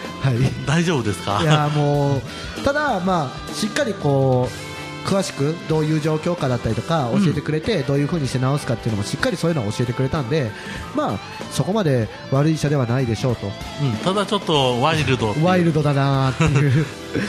[0.66, 1.40] 大丈夫ですか？
[1.42, 2.22] いやもう
[2.64, 4.67] ただ、まあ、しっかりこう
[5.04, 10.50] 詳しくどういう状況かだったりとか教えてくれて、どういう風にして直すかっていうのもしっかりそういうのを教えてくれたんで、
[10.94, 11.18] まあ、
[11.50, 13.46] そこまで悪い医者ではないでしょうと。
[13.46, 13.50] う
[13.86, 13.92] ん。
[14.04, 16.86] ただちょっとワイルドワイルドだなっていう。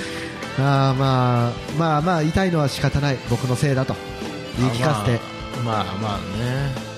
[0.60, 3.18] あーまあまあまあ痛いのは仕方ない。
[3.30, 3.96] 僕のせいだと。
[4.58, 5.22] 言い聞かせて。
[5.64, 6.90] まあまあまあね。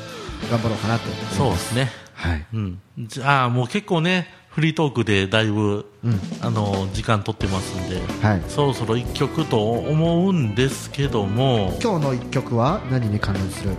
[0.49, 1.03] 頑張ろうかなと
[1.35, 1.91] そうですね。
[2.13, 2.45] はい。
[2.53, 2.79] うん。
[2.99, 6.19] じゃあもう結構ねフリートークでだいぶ、うん。
[6.41, 13.71] あの時間取ってますんではい、そろそろ1曲と思うんですけども今日の一曲は何に関連する？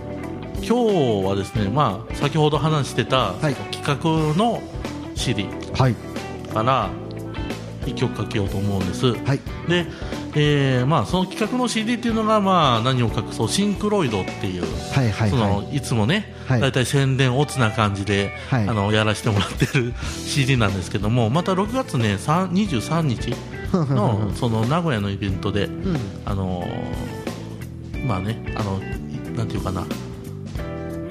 [0.55, 3.55] 今日はですね、まあ、先ほど話してた、はい。
[3.55, 4.61] 企画の
[5.15, 5.95] CD はい。
[6.53, 6.89] から
[7.85, 9.13] 1曲かけようと思うんです。
[9.13, 9.39] はい。
[9.67, 9.85] で、
[10.35, 16.61] えーまあ、その企画の CD っていうのが、まあ、何を隠そうシンクロイドっていうはいはいそはのいつもね、はい。
[16.61, 18.67] だいたい宣伝オツな感じで、はい。
[18.67, 19.93] あのやらせてもらってる
[20.25, 23.33] CD なんですけどもまた6月ね3 23日い
[23.73, 25.97] の その名古屋のイベントで、うん。
[26.25, 27.13] あのー
[28.05, 28.79] まあねあの
[29.33, 29.85] いなんていうかな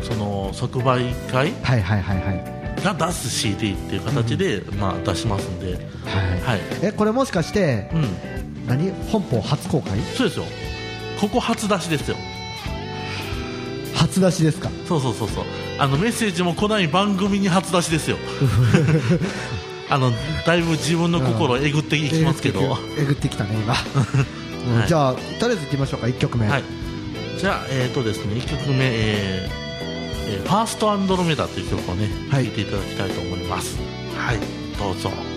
[0.03, 2.53] その即売会はいはいはいはい。
[2.83, 6.41] が出す CD っていう形で、まあ、出しますんで、はい。
[6.41, 6.61] はい。
[6.83, 8.91] えこれもしかしてうん、何？
[9.11, 9.99] 本邦初公開？
[10.17, 10.45] そうですよ。
[11.21, 12.17] ここ初出しですよ。
[13.95, 14.71] 初出しですか？
[14.89, 15.45] そうそうそうそう。
[15.79, 18.17] あのメッセージも来ない番組に初出しですよ。
[19.91, 20.11] あの
[20.47, 23.75] だいぶ自分の心をえぐっていきますけど、はえぐってきたね今、
[24.67, 24.89] う んはい。
[24.89, 26.47] じゃあとりあえずいってみましょうか1曲目。
[26.47, 26.51] い。
[27.39, 29.63] じゃあえっ、とですね1曲目、えーえー
[30.45, 32.47] ファーストアンドロメダという曲をね聴、はい。
[32.47, 33.77] い、ていただきたいと思います。
[34.17, 34.39] はい。
[34.79, 35.11] どうぞ「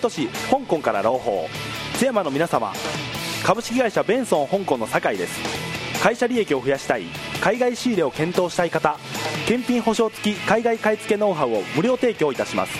[0.00, 1.48] 都市香港から朗報。
[1.94, 2.72] 津山の皆様
[3.44, 5.38] 株式会社ベンソン香港の酒井です。
[6.02, 7.04] 会社利益を増やしたい
[7.42, 8.96] 海外仕入れを検討したい方
[9.46, 12.72] 検品保証付き海外買い付けノウハウを無料提供いたします。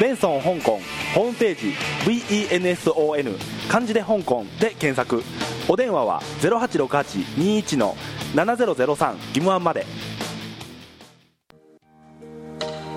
[0.00, 0.80] ベンソン香港
[1.14, 1.74] ホームページ
[2.04, 5.22] VENSON 漢字で香港で検索。
[5.68, 7.96] お電話は086821の
[8.34, 9.86] 7003義務案まで。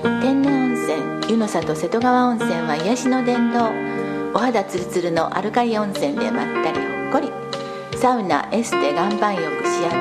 [0.01, 0.58] 天然
[1.29, 3.69] 湯の里瀬戸川温泉は癒しの殿堂
[4.33, 6.85] お肌ツルツルのアルカリ温泉でまったりほ
[7.19, 7.31] っこり。
[7.99, 9.95] サウナエステ岩盤浴指圧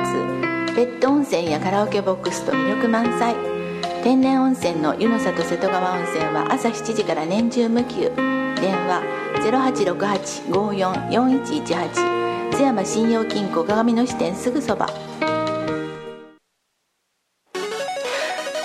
[0.74, 3.36] ペット温泉やカラオケボックスと魅力満載。
[4.02, 8.10] 天然温泉の湯の里瀬戸川温泉は朝7時から年中無休。
[8.56, 9.02] 電話
[10.48, 14.88] 0868-544118津山信用金庫鏡の支店すぐそば。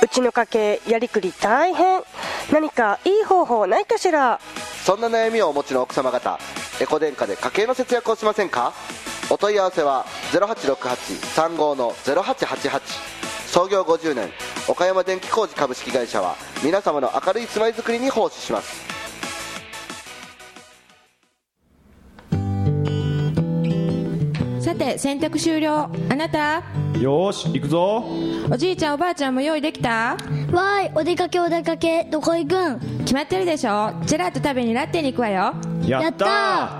[0.01, 2.03] うちの家計やりくり大変。
[2.51, 4.39] 何かいい方法ないかしら？
[4.83, 6.39] そんな悩みをお持ちの奥様方
[6.79, 8.73] エコ電化で家計の節約をしませんか？
[9.29, 12.81] お問い合わせは0868-35の0888
[13.47, 14.29] 創業50年
[14.67, 18.83] 岡山電気工事株式会社は皆様の明るい住まいづくりに奉仕します。
[24.59, 25.89] さて洗濯終了。
[26.09, 26.63] あなた？
[26.99, 28.05] よーし行くぞ。
[28.51, 29.89] おじいちゃんおばあちゃんも用意できた？
[29.89, 32.79] わーいお出かけお出かけどこ行くん？
[32.99, 33.93] 決まってるでしょ。
[34.05, 35.53] ジェラート食べにラッテに行くわよ。
[35.85, 36.25] やった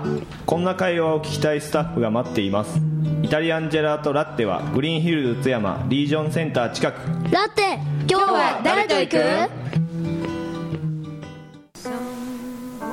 [0.04, 0.26] ー。
[0.46, 2.80] こんな会話を聞きたいスタッフが待っています。
[3.22, 6.98] イタリアンジェラートラッテはグリーンヒルズ津山リージョンセンター近く。
[7.30, 9.16] ラッテ今日は誰と行く？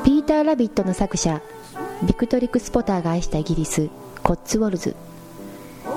[0.04, 1.42] ピーター・ラビットの作者
[2.04, 3.90] ビクトリック・スポターが愛したイギリス
[4.24, 4.96] コッツウォルズ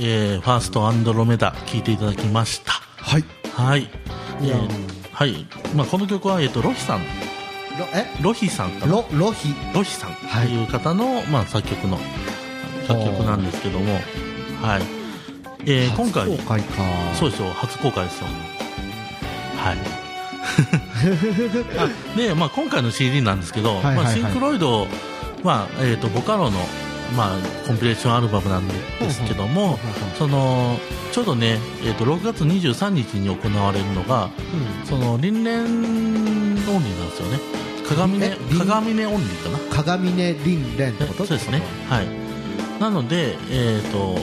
[0.00, 2.72] えー、ファーストアンドロメダ聞いていただきました。
[2.72, 3.24] はい。
[3.52, 3.90] はい。
[4.42, 5.48] えーはい。
[5.74, 7.00] まあ、この曲は、えっ、と、ロヒさん。
[7.00, 8.06] え？
[8.22, 8.92] ロヒさんかな？
[8.92, 9.52] ロ、ロヒ。
[9.74, 11.98] ロヒさんっていう方の、まあ、作曲の
[12.88, 13.94] 楽曲なんですけども、
[14.62, 14.82] はい。
[15.66, 16.82] えー、今回、初公開か
[17.14, 18.26] そうですよ、初公開ですよ。
[19.56, 19.76] はい。
[22.14, 24.86] あで、まあ、今回の CD なんですけど、はいはいはいまあ、シンクロイド、
[25.42, 26.60] まあ、えっ、と、ボカロの、
[27.16, 28.74] まあ、コンピレーションアルバムなんで
[29.10, 29.78] すけども、
[30.18, 30.78] その、
[31.12, 34.30] ちょうどね、えっ、と、6月23日に行われるのが、
[34.84, 37.38] その、輪廻オンリーなんですよね。
[37.88, 39.58] 鏡ね、鏡ねオンリーかな。
[39.74, 41.62] 鏡ね凛蓮ってことそうですね。
[41.88, 42.06] はい。
[42.80, 44.16] なので、えっ、と、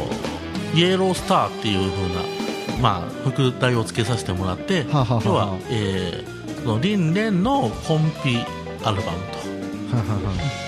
[0.75, 8.37] イエロースターっていう風な、まあ、副題を付けさせてもらって、はあはあはあ要は、えー、その、リンレンのコンピ
[8.83, 10.64] アルバムと、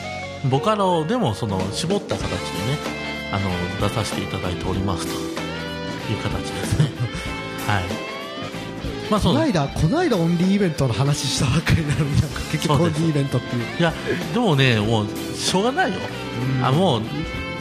[0.50, 2.38] ボカロでもその、絞った形でね、
[3.32, 6.92] あの、出させていただいておりますという形ですね。
[7.68, 7.84] はい。
[9.10, 13.64] まあ、その、この間、この間オンリーイベントの話したばっかりなのになんか結局オンリーイベントっていう。
[13.80, 13.94] いや、
[14.34, 16.00] でもね、もう、しょうがないよ。
[16.64, 17.02] あ、もう、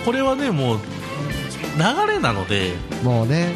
[0.04, 0.78] これはね、もう、
[1.78, 3.52] 流れなので、もうね、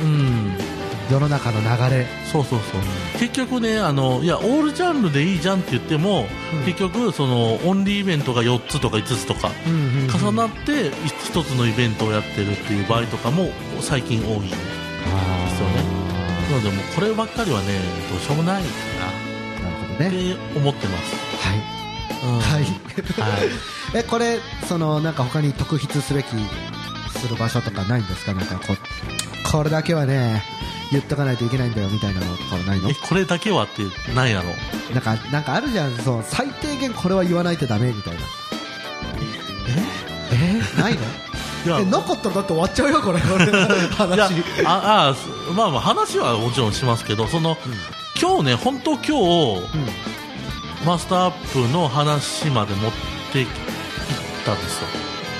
[1.11, 2.07] 世の中の流れ。
[2.31, 2.81] そうそうそう。
[3.19, 6.27] 結局ね、あの、いや、オールジャンルでいいじゃんって言っても、
[6.67, 15.83] 結局、その、オンリーイベントが4つとか5つとか、重なって、1つのイベントをやってるっていう場合とかも、最近多いんですよね。
[16.51, 17.67] なので、もう、こればっかりはね、
[18.11, 18.69] どうしようもないか
[19.63, 19.71] な。
[19.71, 20.09] なるほどね。
[20.09, 21.15] って思ってます。
[21.49, 21.59] はい。
[22.23, 22.63] うんはい。
[22.63, 22.69] はい。
[23.97, 26.27] え、これ、その、なんか他に特筆すべき、
[27.19, 28.33] する場所とかないんですか？
[28.35, 28.77] なんかこう、
[29.51, 30.43] これだけはね、
[30.91, 32.91] 言っとかないといけないんだよみたいなのとかはないの？
[32.91, 33.83] え、これだけはって
[34.15, 34.51] ないやろ。
[34.95, 38.21] なんか、なんかあるじゃん、そう、最低限これは言わないとダメみたいな。
[40.33, 40.63] え？
[40.77, 40.81] え？
[40.81, 41.01] ないの？
[41.81, 43.59] え、なかったらだって終わっちゃうよ、これ、これいや
[43.91, 44.33] 話。
[44.65, 47.57] ああすまあまあ話はもちろんしますけど、その、
[48.21, 49.63] 今日ね、本当今日、
[50.87, 52.93] マスターアップの話まで持っ
[53.33, 53.47] ていっ
[54.47, 54.89] たんですよ。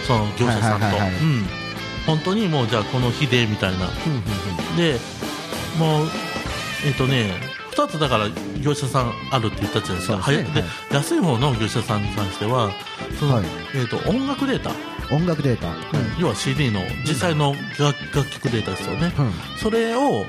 [0.07, 0.85] その業者さんと。
[0.87, 1.47] はいはいはいはいうん。
[2.07, 3.87] 本当にもうじゃあこの日で、みたいな。
[4.77, 4.99] で、
[5.81, 6.07] もう、
[6.87, 7.33] えっ、とね、
[7.73, 8.29] 2つだから
[8.61, 10.23] 業者さんあるって言ったじゃないですか。
[10.23, 10.37] すね。
[10.37, 12.71] はやで安い方の業者さんに関しては
[13.19, 13.45] その、はい。
[13.75, 14.71] えー、と音楽データ、
[15.15, 15.75] 音楽データ、
[16.19, 19.33] 要は CD の実際の楽楽曲データですよね、うん。
[19.59, 20.27] それを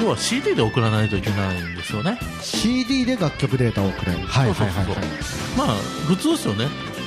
[0.00, 2.18] 要は CD で送らないといけないんですよね。
[2.40, 4.18] CD で楽曲データを送れる。
[4.20, 4.96] はいはいはいはい。
[5.56, 5.66] まあ
[6.06, 6.66] 普通ですよね、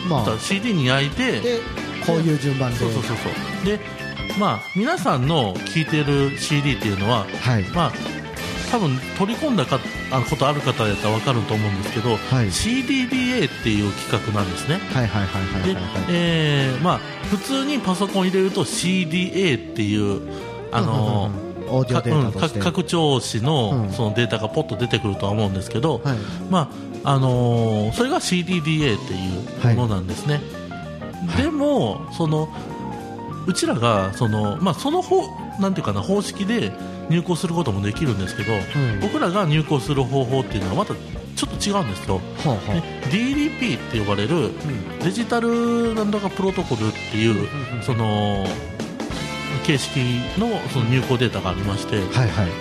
[0.10, 0.38] まあ。
[0.40, 1.60] CD に焼いてで
[2.06, 2.78] こういう順番で。
[2.78, 3.30] そうそうそうそ
[3.62, 3.66] う。
[3.66, 4.01] で
[4.40, 7.64] まあ皆さんの聴いてる CD っていうのは、はい。
[7.64, 7.92] まあ
[8.72, 9.80] 多分取り込んだか
[10.12, 12.48] あのことある方やったら分かると思うんですけど、はい。
[12.48, 14.80] CDDA っていう企画なんですね。
[14.94, 16.98] はいはいはいはいではいはい、えーまあ、
[17.30, 20.22] 普通にパソコン入れると CDA っていう
[20.72, 21.52] あのうんうんう
[22.60, 23.92] 拡張子の,、うん。
[23.92, 26.18] そのデータがポッと出てくるとは思うんですけど、はい。
[26.50, 26.72] ま
[27.04, 29.14] ああのーそれが CDDA って
[29.68, 30.40] いうものなんですね、
[31.38, 32.48] でもその
[33.48, 35.24] うちらがその、まあ、その方
[35.60, 36.72] なんていうかな方式で
[37.10, 44.52] 入稿することもできるんですけど、ん僕らが入稿する方法っていうのはまたちょっと違うんですよ、ほうほうね DDP って呼ばれる
[45.04, 47.48] デジタルなんだかプロトコルっていう
[47.82, 48.46] その
[49.64, 49.98] 形式
[50.38, 52.46] のその入稿データがありまして、はいはい。
[52.46, 52.52] で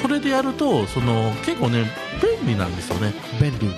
[0.00, 1.84] それでやるとその結構ね
[2.42, 3.66] 便利なんですよね、便利。
[3.66, 3.74] うん、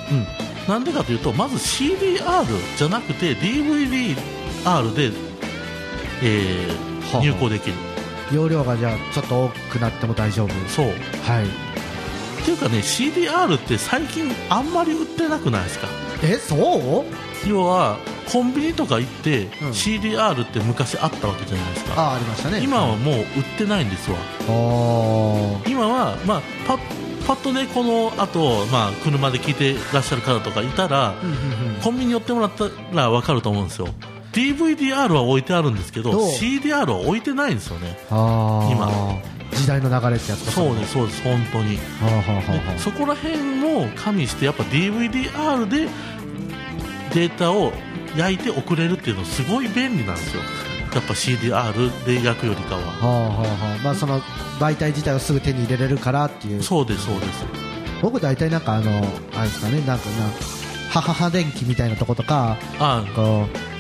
[0.68, 2.44] なんでかというとまず CDR
[2.76, 5.25] じゃなくて DVDR で、
[6.22, 7.22] えーはあ。
[7.22, 7.76] 入稿できる。
[8.32, 10.48] 容量がじゃあちょっと多くなっても大丈夫。
[10.68, 10.86] そう。
[10.86, 10.92] はい。
[12.42, 15.88] っていうかね CDR って最近あんまり売ってなくないですか？
[16.22, 17.04] えそう？
[17.48, 17.98] 要は
[18.32, 19.50] コンビニとか行って、うん。
[19.70, 22.00] CDR って昔あったわけじゃないですか。
[22.00, 22.60] ああありましたね。
[22.62, 23.24] 今はもう売っ
[23.58, 24.16] てないんですわ。
[24.48, 25.70] おー。
[25.70, 26.78] 今は、まあ、パッ
[27.26, 31.80] パッとねこの後、まあ車で聞いてらっしゃる方とかいたら、うんうんうん。
[31.82, 33.88] コンビニ寄ってもらったら分かると思うんですよ
[34.36, 37.96] DVDR は置いてあるんですけどどう？CDR は置いてないんですよね。
[38.10, 38.90] 今。
[39.52, 41.76] 時代の流れってやつかそうですそうです本当に。
[41.76, 45.88] はあはあはあはでそこら辺も加味してやっぱ DVDR で
[47.14, 47.72] データを
[48.16, 50.42] 焼いて送れるっていうのすごい便利なんですよ。
[50.92, 52.82] やっぱ CDR で焼くよりかは。
[53.00, 53.84] あはあはあはあ。
[53.84, 54.20] まあその
[54.58, 56.62] 媒体自体をすぐ手に入れれるからっていう。
[56.62, 57.44] そうですそうです。
[58.02, 58.90] 僕大体なんかあの
[59.34, 60.26] あれですかねなんかな
[60.90, 63.02] 母は電機みたいなとことかあ。
[63.14, 63.75] こう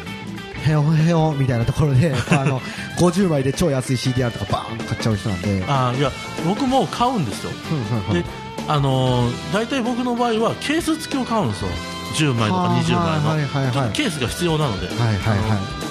[0.66, 2.60] ヘオヘオみたいなところで あの
[2.98, 6.10] 50枚で超安い CDR とかバーン買っちゃう人なんであいや
[6.44, 7.50] 僕も買うんですよ。
[8.12, 8.24] で
[8.68, 11.68] あのー大体僕の場合はケース付きを買うんですよ。
[12.16, 15.34] 10枚とか20枚の、はいはいはいケースが必要なので、はいはいは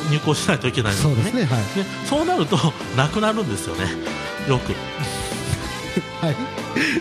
[0.10, 0.12] い。
[0.12, 1.50] 入稿しないといけないので,、そうですねはい。
[1.76, 2.58] でそうなると
[2.98, 3.84] なくなるんですよね。
[4.48, 4.74] よく。
[6.26, 6.36] はい。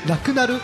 [0.09, 0.61] なくなる？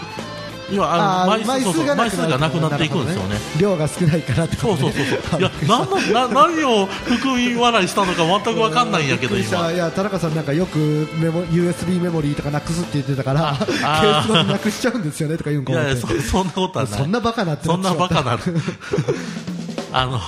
[0.72, 3.36] 要はあの枚数枚数がなくなっていくんですよね。
[3.58, 5.40] 量が少ないからってこそうそうそうそう。
[5.40, 9.72] いや何のな何を含み笑いしたのか全く分かんないんやけど今。
[9.72, 10.78] いや田中さんなんかよく
[11.18, 16.98] メモ USB メモリーとかなくすって言ってたからケースのなくしちゃうんですよねとか言うんかいやそそんなことはない。
[16.98, 18.38] そんなバカなってそんなバカなな
[19.92, 20.20] あの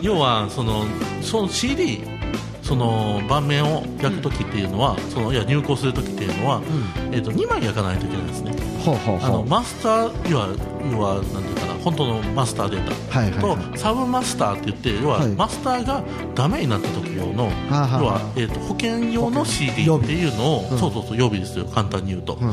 [0.00, 0.86] 要はその
[1.22, 2.00] その CD
[2.68, 6.60] その盤面を焼くときっていうのは、そのいや入稿するときっていうのは、
[7.10, 8.52] えー、と2枚焼かないといけないんですね。
[8.84, 10.48] ほうほうあのマスター要は
[10.92, 13.72] 要はなんていうかな本当のマスターデータ、はいはいはい。
[13.72, 15.28] とサブマスターって言って要は、はい。
[15.28, 16.04] マスターが
[16.34, 20.78] ダメになった時用のはあはあ要は、えー、と保険用の CD っていうのを、うん。
[20.78, 21.64] そうそうそう予備ですよ。
[21.64, 22.52] 簡単に言うと、うん。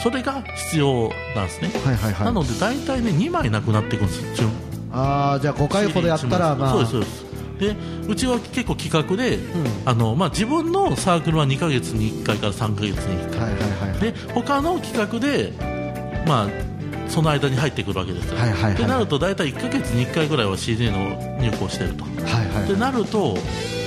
[0.00, 2.26] それが必要なんですね、はいはいはい。
[2.26, 4.48] なので大体ね2枚なくなっていくんですよ。
[4.92, 6.70] あじゃあ5回ほどやったらまあ。
[6.70, 7.25] そうですそうです
[7.58, 7.76] で
[8.08, 9.38] うちは結構企画で、
[9.84, 15.52] あのまあ、自分のサークルは2ヶ月に1回から3ヶ月に1回、はいはいはいで他の企画で、
[16.26, 16.48] まあ、
[17.08, 22.10] その間に入ってくるわけですよ、はいはいはいでなると大体1ヶ月に1回ぐらいは CD の入稿してると、は
[22.42, 23.38] いはいでなると、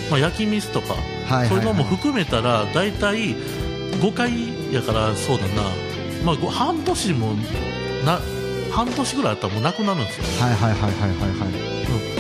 [0.10, 1.48] まあ、焼きミスとか、はいはいはい。
[1.50, 5.62] そういうのも含めたら大体5回やからそうだな、
[6.26, 7.36] まあ、ご半年も
[8.06, 8.20] な
[8.72, 10.46] 半年ぐらいあったらもうなくなるんですよ。
[10.46, 11.74] はいはいはいはいはいはい。
[11.74, 11.79] うん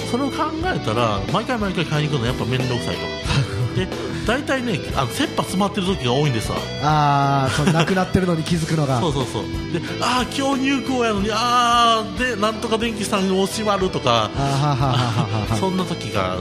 [0.10, 0.36] それを考
[0.66, 3.01] えたら毎回毎回買いに行くのやっぱ面倒くさいと。
[3.76, 3.88] で
[4.26, 6.57] 大体ねあの切羽詰まってる時が多いんですわ。
[6.84, 8.99] ああそうなくなってるのに気づくのが。
[9.01, 9.43] そうそうそう。
[9.43, 14.30] でああ今日入稿やのにああでなんとか電気さんを閉まるとか。
[15.60, 16.38] そんな時が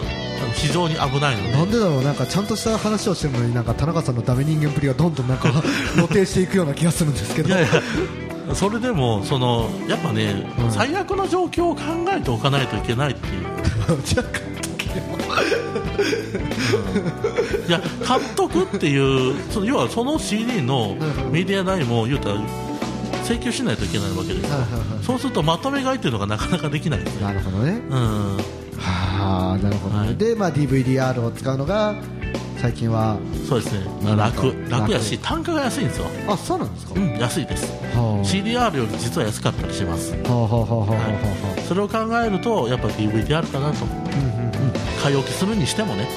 [0.55, 1.53] 非常に危ないので。
[1.53, 5.51] なんでだろうなんかちゃんとした話をしてるのになんか田中さんのダメ人間ぶりがどんどんなんか
[5.95, 7.49] 露呈していくような気がするんですけど。
[7.49, 7.69] いやいや
[8.55, 13.45] それでもそのやっぱね、最悪の状況を考えておかないといけないっていう。
[14.05, 14.95] じゃあ買っとけよ
[17.67, 20.97] いや買っとくっていうその要はその CD の
[21.31, 22.41] メディア代も言うたら
[23.25, 24.57] 請求しないといけないわけですよ。
[25.03, 27.01] そうするとまとめ買いっていうのがなかなかできない。
[27.21, 27.81] なるほどね。
[27.91, 28.37] うん。
[28.79, 31.95] はあなるほどね、で、まあ、DVDR を使うのが
[32.61, 33.17] 最近は。
[33.49, 33.87] そうですね。
[34.17, 36.07] 楽楽やし単価が安いんですよ。
[36.29, 36.95] あそうなんですか？
[36.97, 37.65] うん安いです。
[37.95, 38.25] はあ。
[38.27, 40.11] CDR より実は安かったりします。
[41.69, 43.99] それを考えるとやっぱ DVD あるかなと、うん
[45.03, 46.09] 買い置きするにしてもね、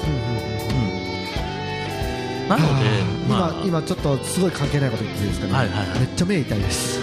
[2.42, 2.48] うん。
[2.48, 2.84] なので、
[3.28, 5.98] まあ、今今ちょっとすごい関係ないこと言っていいですかね、はいはいはい。
[6.00, 6.98] めっちゃ目痛いです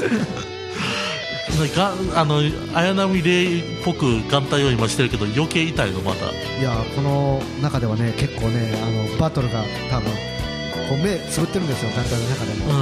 [1.54, 2.40] があの
[2.74, 12.72] 綾波レイっぽく眼帯を今してるけど余計痛いのまたいやこの中ではね結構ねあのバトルが多分こう目つぶってるんですよ団体の中でも,、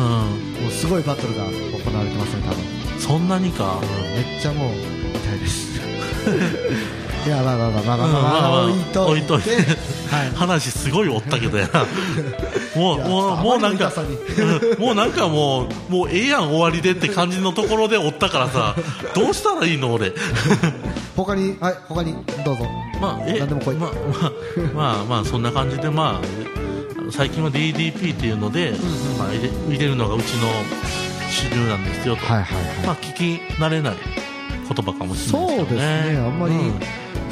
[0.62, 2.83] もうすごいバトルが行われてますね多分。
[2.99, 3.81] そんなにか、
[4.14, 4.75] めっちゃもう
[5.16, 5.81] 痛いです
[7.25, 8.99] いやまあまあまあまあまあうんまあ、まあ、まあ置いといて。
[9.01, 9.51] 置いといて。
[10.35, 11.87] 話すごいおったけどやな。
[12.77, 18.75] もうもうもうなんかうん もうなんかもうもうええやん終わりでって感じのところでおったからさ。
[19.14, 20.12] どうしたらいいの俺？
[21.16, 21.57] 他に？
[21.61, 22.14] はい他に？
[22.45, 22.66] どうぞ。
[23.01, 23.75] まあえ何でも来い。
[23.77, 24.33] まあまあ
[24.75, 26.27] まあまあそんな感じでまあ
[27.11, 28.73] 最近は DDP っていうので、
[29.18, 30.49] まあ、入れ入れるのがうちの
[31.31, 32.87] 主流なんですよと、はいはいはい。
[32.87, 33.95] まあ聞き慣れない
[34.69, 36.19] 言葉かもしれないそうですね。
[36.19, 36.73] あんまりうん。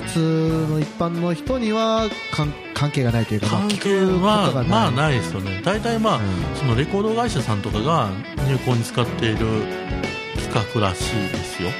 [0.06, 4.68] 普通の一般の人には関関係がないというかまあ関係はがない。
[4.68, 5.62] まあないですよね。
[5.64, 6.20] 大体まあ、
[6.56, 8.10] そのレコード会社さんとかが
[8.48, 9.38] 入稿に使っている
[10.36, 11.70] 企画らしいですよ。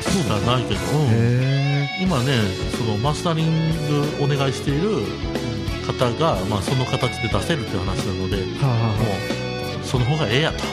[0.00, 2.38] そうじゃないけど、へ今ね
[2.76, 3.70] そのマスタリン
[4.18, 5.04] グお願いしている
[5.86, 8.96] 方が、まあ、その形で出せるっていう話なので、はあはあはあ。
[9.76, 10.64] もうその方がええやと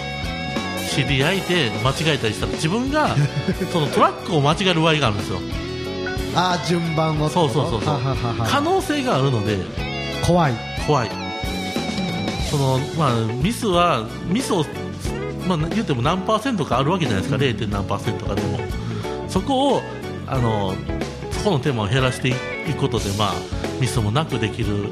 [0.89, 3.15] 知り合いで間違えたりしたら自分が
[3.71, 5.39] そのトラックを間違える場合があるんですよ。
[6.35, 7.91] ああ順番をそうそうそうそ
[8.45, 9.57] 可能性があるので
[10.25, 10.53] 怖い。
[10.85, 11.11] 怖い。
[12.49, 14.65] そのまあミスはミスを
[15.47, 17.69] まあ言っても何パーセントかあるわけじゃないですか、0.
[17.69, 18.59] 何パーセントかでも。
[19.27, 19.81] そこを
[20.27, 20.73] あの
[21.31, 23.33] そこのテーマを減らしていくことでまあ
[23.79, 24.89] ミスもなくできるように、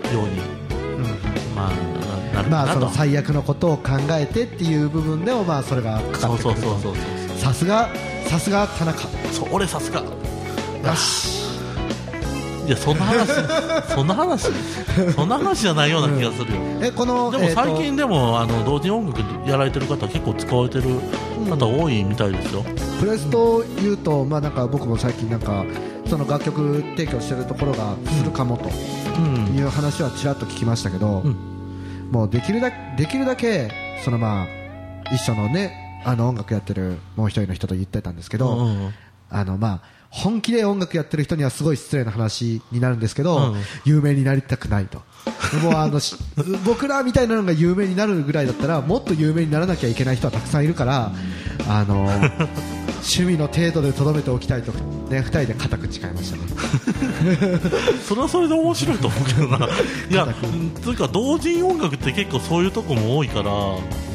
[1.56, 1.97] まあななる
[2.44, 6.62] まあその最悪のことを考えてっていう部分でもまあそれがかかってくると。
[6.62, 6.96] そうそうそう
[7.28, 7.90] そうさすが
[8.28, 9.08] さすが田中。
[9.32, 10.02] そう俺さすが。
[10.02, 11.38] よし。
[12.68, 13.28] いやそんな話
[13.96, 14.48] そんな話
[15.16, 20.84] そんな話じゃないような気がするよ、えこのでも最近でも、あの同時音楽やられてる方結構使われてる
[21.50, 22.66] 方多いみたいですよ、
[23.00, 25.64] プレスというと、まあ、なんか僕も最近なんか
[26.10, 28.70] その楽曲提供してるところがするかもと
[29.54, 31.24] いう話はちらっと聞きましたけど、
[32.12, 33.70] もうできるだできるだけ
[34.04, 34.48] そのまあ
[35.14, 38.94] 一緒のねあの音楽やってるもう一人の人と言ってたんですけど、うんうん
[39.30, 45.02] あのまあ本気で音楽やってる人にはすごい失礼な話になるんですけど、うん有名になりたくないと。
[45.62, 46.16] もうあのし
[46.66, 51.12] 僕らみたいなのが有名になるぐらいだったらもっと有名にならなきゃいけない人はたくさんいるから、
[51.68, 52.10] あの
[52.98, 56.44] 趣味の程度でとどめておきたいと、ね、2人で固く誓いましたね。
[58.08, 59.68] それはそれで面白いと思うけどな。
[60.10, 60.28] いや
[60.84, 63.52] というか同人音楽って結構そういうとこも多いから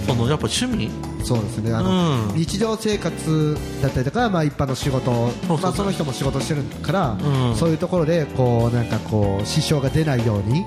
[0.07, 0.91] そのやっぱ趣味？
[1.25, 1.73] そうですね。
[1.73, 7.57] あの、日常生活だったりとか、まあ、一般の仕事まあ、その人も仕事してるから、うん。
[7.57, 10.65] そういうところでこうなんかこう支障が出ないように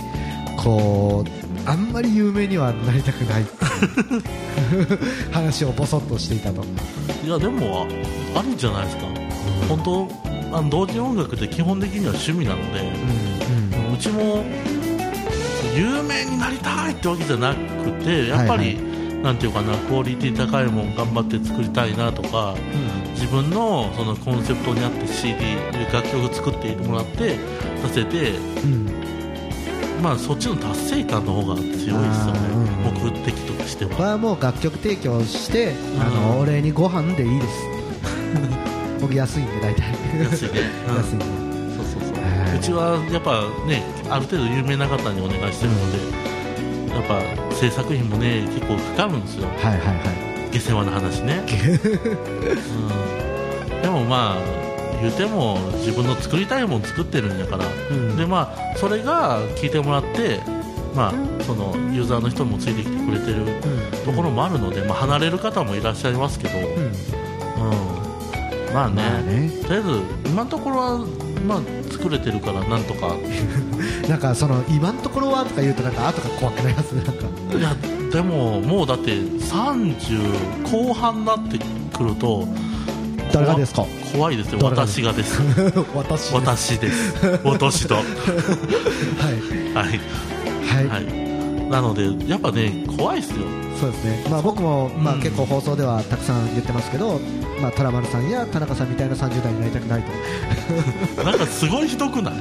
[0.57, 3.45] こうあんまり有名にはなりたくない
[5.31, 6.63] 話をぼそっとしていたと。
[7.25, 7.87] いやでも
[8.35, 9.03] あるんじゃないですか、
[9.67, 10.07] 本当
[10.55, 12.81] あの同時音楽って基本的には趣味なので、
[13.93, 14.43] うちも
[15.75, 18.77] 有名になりたいってわけじゃなくてやっぱり、
[19.23, 22.55] なんていうかなクオリティ高いもん頑張って作りたいなとか、
[23.15, 25.35] 自分のそのコンセプトに合って CD
[25.91, 27.37] 楽曲作ってもらって
[27.87, 28.33] 出せて、
[30.05, 32.03] まあそっちの達成感の方が強いですよね、
[32.93, 33.89] 目的としては。
[33.89, 37.53] 僕はもう楽曲提供して、あのお礼にご飯でいいです。
[39.01, 39.83] 僕安いんで大体。
[40.21, 40.95] 安いね、うん。
[40.97, 41.25] 安いんで
[41.75, 42.21] そうそうそ
[42.53, 42.55] う。
[42.55, 45.97] うちはやっぱねある程度有名な方にお願いしてるので、
[46.93, 49.47] やっぱ制作費もね結構かかるんですよ。
[49.47, 49.93] はいはいは
[50.53, 50.59] い。
[50.59, 51.41] 下世話な話ね、
[53.73, 54.74] うん、でもまあ
[55.05, 58.17] 言うても自分の作りたいもの作ってるんやから、ん。
[58.17, 60.39] でまあそれが聞いてもらって
[60.95, 63.45] まあ、そのユーザーの人もついてきてくれてる
[64.05, 66.91] ところもあるので、まあ、離れる方もいらっしゃいますけど、うん。
[68.73, 69.89] まあね,、とりあえず
[70.25, 71.05] 今のところは、
[71.45, 73.13] まあ、作れてるからなんとか。
[74.07, 77.25] なんかその今のところはとか言うとなんか後が怖くなりますねなんか。
[77.57, 77.75] いや
[78.11, 82.47] でももうだって30後半になってくると
[83.35, 83.85] 誰がですか？
[84.13, 84.59] 怖いですよ。
[84.63, 85.39] 私がです。
[85.95, 87.13] 私私です。
[87.43, 87.95] 私と。
[88.01, 88.05] はい。
[89.75, 90.87] はい。
[90.87, 93.35] はい、なのでやっぱね怖いですよ。
[93.79, 97.19] そうですね、まあ、僕も、まあ、結構放送ではたくさん言ってますけど、
[97.61, 100.03] まあ、トラマルさんや田中さんみたいな30代になりたくない
[101.15, 101.23] と。
[101.23, 102.33] なんかすごいひどくない？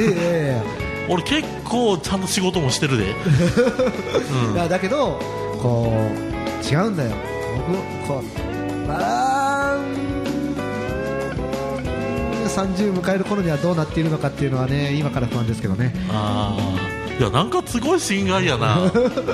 [0.00, 0.62] いやいやいや。
[1.08, 3.04] 俺結構ちゃんと仕事もしてるで、
[4.54, 5.18] いやだけど
[5.60, 5.92] こ
[6.62, 7.10] う違うんだよ。
[8.06, 9.31] 僕こうまあ
[12.52, 15.94] 30迎える頃にはどうなっているのかっていうのはね今から不安ですけどね。
[16.10, 18.78] ああいやなんかすごい心外やな。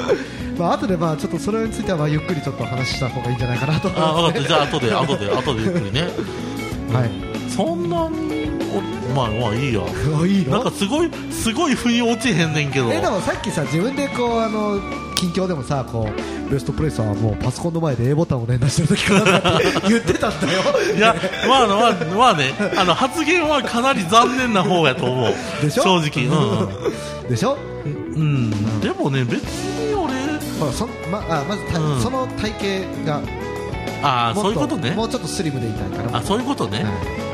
[0.58, 4.48] まあ後でまあちょっとそれについてはまあゆっくりちょっと話した方がいいんじゃないかなとあ分かった。
[4.48, 6.02] じゃあ後で後で後でゆっくりね。
[6.92, 7.10] はい。
[7.48, 9.80] そんなにおまあまあいいや。
[10.20, 10.52] あいいの？
[10.52, 12.92] なんかすごいすごい腑に落ちへんねんけど。
[12.92, 14.80] えでもさっきさ自分でこうあの
[15.18, 20.62] 近況でもさこうベストプレイスはもうパソコンの前で A ボタンを連打してる時から言ってたんだよ
[20.96, 21.14] いや、
[21.48, 25.34] まあ、まあ、まあね、あの発言はかなり残念な方やと思う。
[25.60, 25.82] でしょ？
[26.00, 26.26] 正直。
[26.26, 27.28] うん。
[27.28, 27.58] でしょ？
[27.84, 28.80] うん。
[28.80, 30.14] でもね、別に俺、
[30.60, 33.22] ほらそんまあまずた、うんその体型が
[34.02, 34.90] あそういうことね。
[34.92, 36.84] もうちょっとスリムでいたいからあ、そういうことね。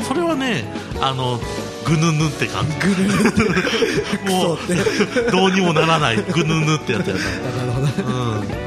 [0.06, 0.64] それはね、
[1.00, 1.40] あの、
[1.84, 2.76] ぐぬぬって感じ。
[2.78, 4.30] ぐぬぬって。
[4.30, 7.20] もう、どうにもならない、ぐぬぬってやつやな。
[7.58, 7.92] なるほどね。
[7.98, 8.64] うん。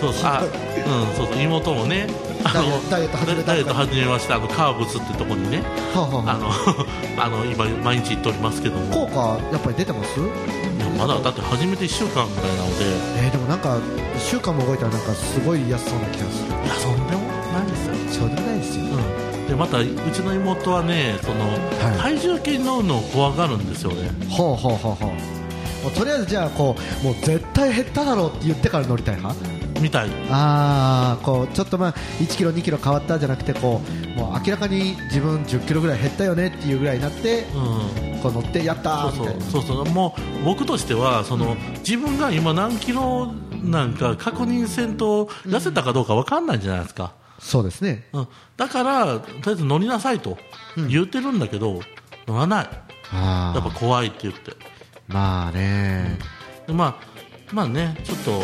[0.00, 2.06] そうそう、あ、うん、そうそう、妹もね。
[2.42, 4.36] ダイエット始めたダイエット始めました。
[4.36, 5.62] あのカーブスってとこにね、
[5.94, 6.32] はあはあ。
[6.34, 6.50] あの
[7.22, 9.06] あの今毎日行っておりますけども。
[9.06, 10.20] 効果やっぱり出てます？
[10.20, 12.84] いやまだだって始めて1週間ぐらいなので。
[13.24, 13.80] えー、でもなんか1
[14.20, 16.48] 週間も動いたらなんかすごい安そうな気がする。
[16.64, 17.20] いやそんでも
[17.52, 17.94] ないですよ。
[18.08, 18.88] そうでもないですよ、う
[19.44, 21.36] ん、でまたうちの妹はねその、
[22.00, 24.10] 体重計に乗るのを怖がるんですよね。
[24.28, 25.12] ほうほうほうほ
[25.88, 29.61] うとりあえずじゃあこうもう絶対減っただろうって言ってから乗りたい派？
[29.82, 30.10] みたい。
[30.30, 33.82] ああこうちょっとまあ1キロ2キロ変わったじゃなくてこ
[34.16, 37.44] うもう明らかに自分10キロぐらい減ったよねっていうぐらいになって、
[38.22, 39.44] こう乗ってやったーみたいな。
[39.44, 41.56] そうそうもう僕としてはその、
[41.86, 50.38] 自分が今何キロなんか確認せんと痩せたかどうか分かんないじゃないですか、そうですね、うん、だからとりあえず乗りなさいと
[50.88, 51.80] 言ってるんだけど、
[52.26, 52.68] 乗らない。
[53.12, 54.52] あやっぱ怖いって言って。
[55.08, 56.18] まあね、
[56.66, 58.40] でまあまあねちょっと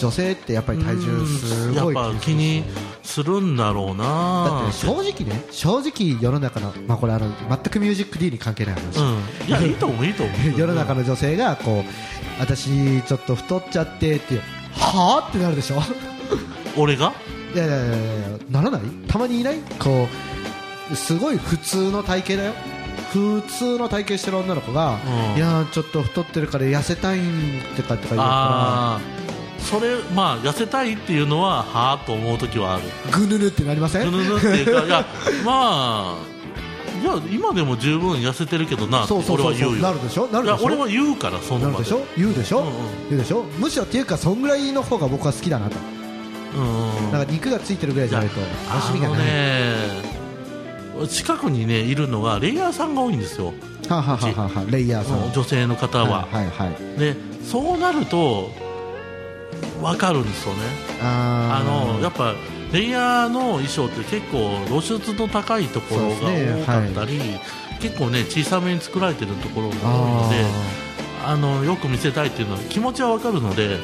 [0.00, 2.64] 女性ってやっぱり体重すごい気に
[3.02, 4.62] するんだろうな。
[4.62, 9.48] だって正直ね正直世の中のまあこれあの全くミュージック D に関係ない話、うん。
[9.48, 10.58] いやいいと思ういいと思う。
[10.58, 14.40] 世の中の女性がこう私ちょっと太っちゃってっていう
[14.72, 15.82] はあってなるでしょ？
[16.76, 17.12] 俺が？
[17.54, 18.80] いやいやいやいやならない？
[19.06, 19.58] たまにいない？
[19.78, 20.08] こ
[20.90, 22.54] うすごい普通の体型だよ。
[23.12, 24.96] 普通の体型してる女の子が、
[25.32, 25.36] うん。
[25.36, 29.00] いやーちょっと太ってるから痩せたいんってかとか言うかああ
[29.62, 32.82] それまあ痩せたいっていうのははあと思う時はある。
[33.12, 34.10] らぐぬぬってなりません？
[34.10, 35.04] ぐぬぬっていうかいや
[35.44, 36.16] まあ
[37.02, 39.82] いや今でも十分痩せてるけどなそうそうそう俺は言うよ。
[39.82, 40.26] なるでしょ？
[40.26, 40.64] なるでしょ？
[40.64, 42.04] 俺は言うからそんなでしょ？
[42.16, 42.64] 言うでしょ、
[43.08, 43.44] 言うでしょ？
[43.58, 45.76] むしろっていうかそんぐらいの方が僕は好きだなと。
[46.56, 50.10] うんなんか肉がついてるぐらいじゃないと楽しみがない、ね
[51.08, 53.54] 近くにねいるのがレイヤーさんが多いんですよ。
[53.88, 55.24] はあはあはあはあレイヤーさん。
[55.24, 56.98] うん女性の方は、はいはいはい。
[56.98, 58.50] でそうなると
[59.82, 60.60] 分かるんですよね。
[61.02, 62.34] あのやっぱ
[62.72, 67.20] レイヤーの衣装って結構露出の高いところが多かったり、
[67.80, 69.80] 結構ね小さめに作られてるところが多い
[70.12, 70.44] ので
[71.26, 73.78] あのよく見せたいっていうのは気持ちは分かるので、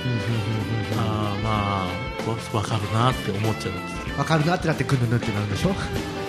[0.98, 4.18] あーまあわ分かるなって思っちゃいます。
[4.18, 5.70] わかるなってなってぐぬぬってなるでしょ？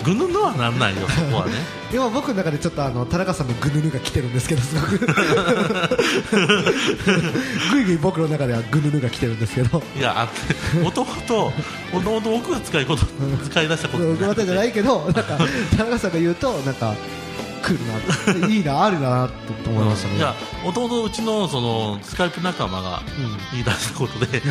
[0.04, 1.52] ぐぬぬはなんないよそこはね。
[1.92, 4.98] 今僕の中でちょっとあの田中さんのぐぬぬが来てるんですけどすごく。
[7.72, 9.82] ぐいぐい僕の中ではぐぬぬが来てるんですけど。
[9.96, 10.28] いやあ
[10.82, 11.52] もともと
[11.92, 13.06] もともと僕が使いこと
[13.50, 15.38] 使い出したこと僕またじゃないけどなんか
[15.76, 16.94] 田中さんが言うとなんか
[17.58, 19.28] 来るないいなあるな
[19.64, 20.34] と思いましたね、いや
[20.64, 23.02] もともとうちのそのスカイプ仲間が
[23.52, 24.42] 言い出したことで、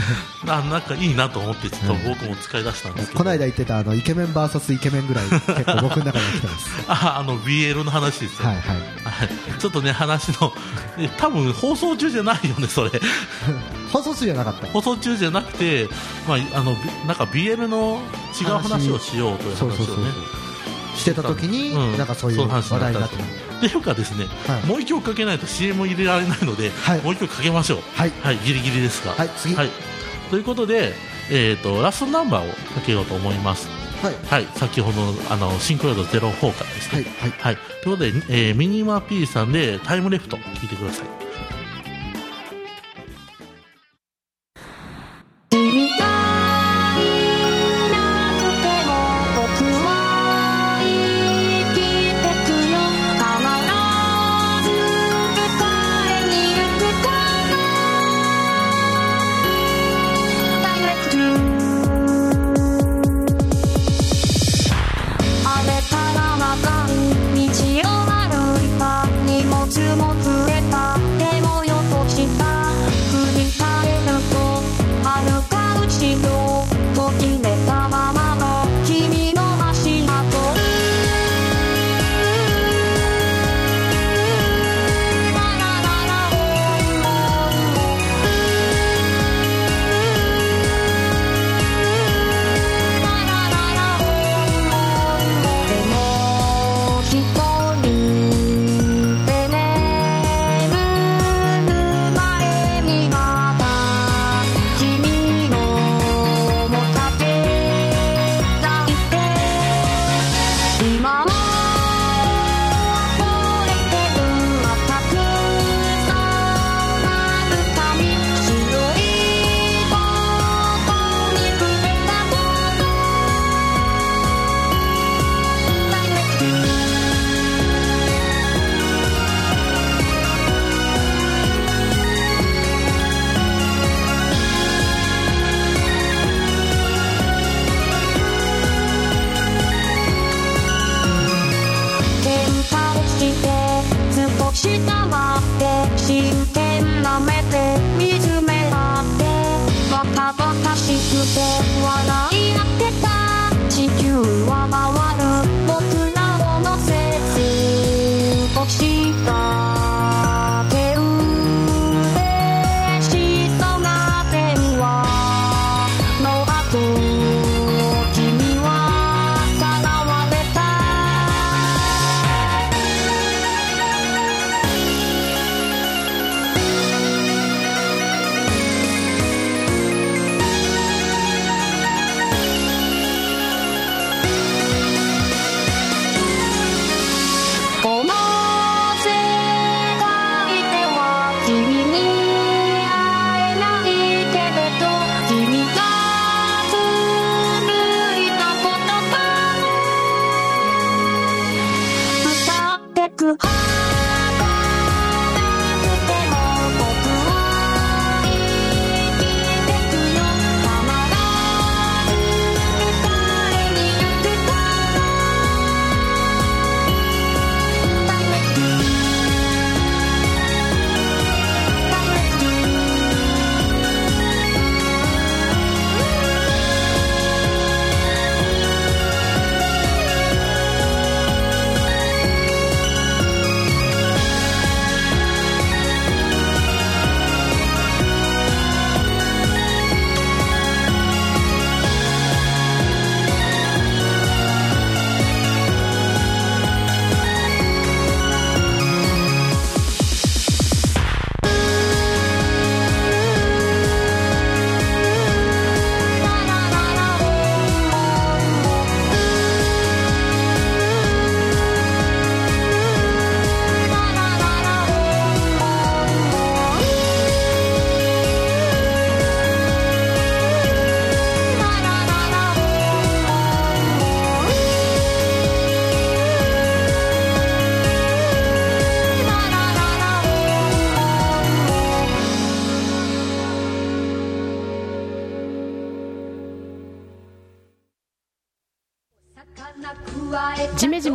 [0.45, 6.69] な なんかいいなと思ってちょっと僕も使い出したんですけど、この間言ってたあのイケメン VS イケメンぐらい結構僕の中では来てます。
[6.87, 8.63] ああの BL の話ですよ、はいはい。
[8.75, 9.59] はい。
[9.59, 10.53] ちょっとね話の
[10.97, 12.91] え多分放送中じゃないよねそれ。
[13.91, 14.67] 放送中じゃなかった。
[14.67, 15.87] 放送中じゃなくて、
[16.27, 18.01] まあ、あのびなんか BL の
[18.39, 20.11] 違う話をしようという話をね
[20.97, 21.97] してた時に、うん。
[21.97, 23.23] なんかそういう話題になってる。
[23.57, 24.25] っていうかですね、
[24.67, 26.71] もう一曲かけないと CM 入れられないので、
[27.03, 27.79] もう一曲かけましょう。
[27.95, 29.13] はい、ギリギリですが。
[29.13, 29.55] はい次。
[30.29, 30.93] ということで、
[31.31, 33.67] えー、とラストナンバーをかけようと思います。
[34.29, 37.05] はい、先ほどのあのシンクロイド04からですね。
[37.39, 41.26] はい、ということで、えーミニマ P さんでタイムレフト聴いてください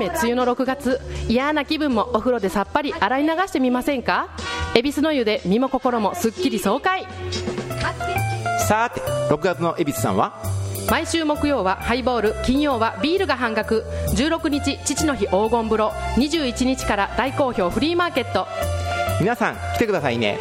[0.08, 1.00] 梅雨の6月。
[1.28, 4.28] 嫌な気分もお風呂でさっぱり洗い流してみませんか？
[4.74, 7.06] 恵比寿の湯で身も心もすっきり爽快。
[8.66, 9.00] さて
[9.30, 10.42] 6月の恵比寿さんは？
[10.90, 13.84] 毎週木曜はハイボール金曜はビールが半額。
[14.16, 15.90] 16日父の日黄金風呂。
[16.16, 18.46] 21日から大好評フリーマーケット。
[19.20, 20.38] 皆さん来てくださいね。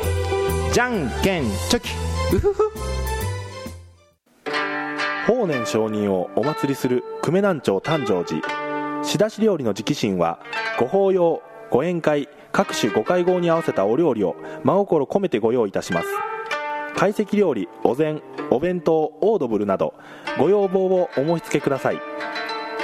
[0.74, 1.90] じゃんけんチョキ。
[2.36, 2.72] うふふ
[5.28, 8.42] 法然上人をお祭りする久米南町誕生寺
[9.04, 10.40] 仕出し料理の直進は
[10.80, 16.08] ご法要ご宴会各種ご会合に合わせたお料理を真心込めてご用意いたします。
[16.94, 18.22] 懐石料理お膳
[18.52, 19.94] お弁当オードブルなど
[20.38, 22.02] ご要望をお申し付けください。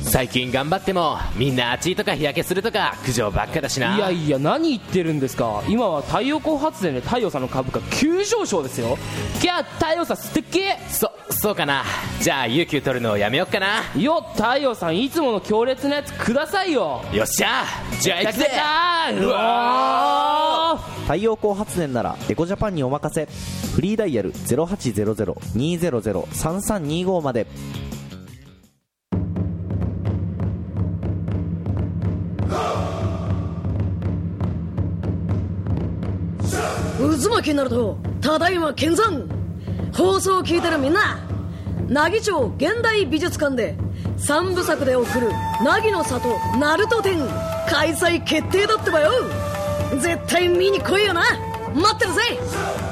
[0.10, 3.96] 最近頑張ってもみんな暑いとか日焼けするとか苦情ばっかだしな。
[3.96, 5.62] いやいや何言ってるんですか。
[5.68, 8.98] 今は太陽光発電で太陽さんの株価急上昇ですよ。
[9.40, 10.64] キャ太陽さん素敵。
[10.90, 11.84] そそうかな。
[12.22, 13.84] じゃあ有給取るのをやめよっかな。
[13.96, 17.04] よ太陽さんいつもの強烈なやつくださいよ。
[17.14, 17.66] よっしゃ。
[18.02, 18.50] じゃあ行くぜ。
[19.22, 23.28] うわ太陽光発電ならエコジャパンにお任せ。
[23.76, 27.46] フリーダイヤル0800-200-3325まで
[37.00, 39.30] 渦巻きになるとただいま見参。
[39.96, 41.18] 放送を聞いてるみんな
[41.88, 43.76] 奈義町現代美術館で
[44.18, 45.32] 3部作で送る
[45.64, 46.28] 「凪の里
[46.60, 47.18] ナルト展」
[47.70, 49.12] 開催決定だってばよ。
[50.00, 51.22] 絶対見に来いよな。
[51.74, 52.89] 待ってるぜ。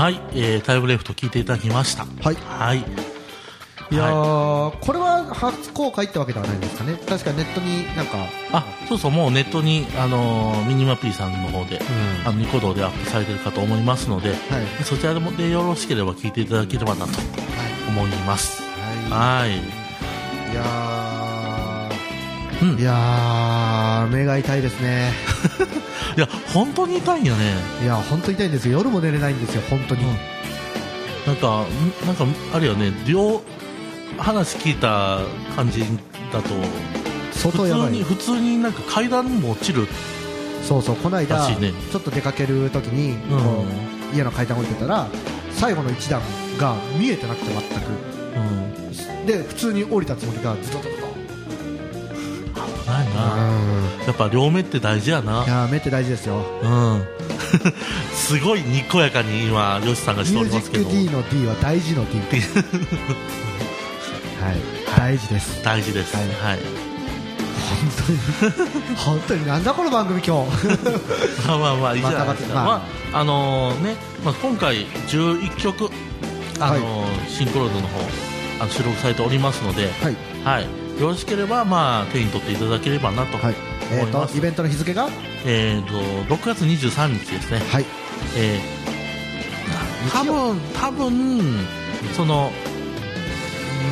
[0.00, 2.06] はい、えータイムレフト聞いていただきました。
[2.22, 2.34] はい。
[2.36, 2.78] はい。
[2.78, 8.16] いやー、これは初公開ってわけではないんですかね確かネットになんか
[8.50, 11.80] あ、そうそう、もうネットに、あのーミニマピーさんの方で、
[12.24, 14.32] あの、ニコ動でアップされてるかと思いますので、
[14.84, 17.12] そちらでもでよろしければ聞いていただければなと
[17.86, 18.62] 思います。
[19.10, 19.58] はい。
[20.50, 25.12] いやーいやー目が痛いですね。
[26.16, 27.54] いや本当に痛いんよね。
[27.82, 28.78] いや本当に痛いんですよ。
[28.78, 30.02] 夜も寝れないんですよ本当に、
[31.26, 32.92] なんかんなんかあれよね。
[33.06, 33.42] 両
[34.18, 35.20] 話聞いた
[35.56, 35.84] 感じ
[36.32, 36.48] だと
[37.32, 37.88] 相当やばい。
[37.88, 39.88] 普通に普通になんか階段も落ちる
[40.66, 41.72] そうそうこの間、ね。
[41.90, 44.16] ちょっと出かける時に、うん。
[44.16, 45.08] 家の階段降りてたら
[45.52, 46.20] 最後の一段
[46.58, 50.99] が見えてなくて全く、で普通に降りたつもりがずっと
[52.90, 53.20] ないな。
[54.06, 55.44] やっぱ両目って大事やな。
[55.44, 56.44] いや目って大事ですよ。
[56.62, 57.04] うん。
[58.12, 62.20] すごいにこやかに今ヨシさんがしておミュージックりますけど D の D は大事の D
[64.40, 64.60] はい。
[64.96, 65.62] 大事です。
[65.64, 66.16] 大事です。
[66.16, 66.26] はい、
[67.70, 68.18] 本当に。
[68.96, 70.50] 本当になんだこの番組今日。
[71.46, 73.18] まあまあまあいいじゃないですか、またままあ。
[73.20, 75.90] あのね、まあ、今回11曲、
[76.58, 78.00] あのシンクロードの方
[78.60, 79.90] あの収録されておりますので、
[80.44, 83.54] はいよろしければ、まあ、手に取っていただければなと思い。
[83.92, 85.08] えーます、とイベントの日付が？
[85.46, 85.94] えー、と
[86.34, 87.86] 6月23日ですね、はい。
[88.36, 91.66] えー、多分多分
[92.14, 92.52] その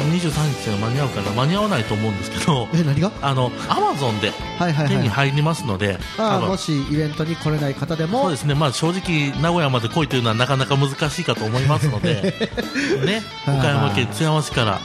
[0.04, 1.30] 23日が間に合うかな？
[1.32, 2.68] 間に合わないと思うんですけど。
[2.74, 3.10] え何が？
[3.22, 4.96] あのアマゾンではいはいはい。
[4.96, 8.22] 手に入りますので、あ多分ーもしイベントに来れない方でも。
[8.22, 12.34] そうですね、まあ、正直、名古屋まで来いというのはなかなか難しいかと思いますので、
[13.04, 14.80] ね、岡山県津山市から、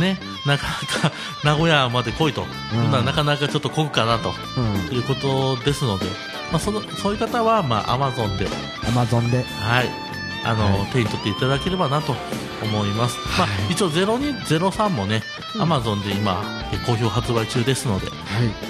[0.00, 0.66] ね、なか
[1.02, 1.12] なか
[1.44, 4.96] 名古屋まで来いと、うんまあなかなかちょっとこぐかなと、うん。
[4.96, 6.06] いうことですので、
[6.50, 8.46] まあ、そのそういう方は、まあ、アマゾンで、
[8.86, 9.44] アマゾンで。
[9.60, 10.11] はい
[10.44, 12.14] あの手に取っていただければなと
[12.62, 15.22] 思います、まあ、一応0203もね、
[15.60, 18.06] アマゾンで今え好評発売中ですので、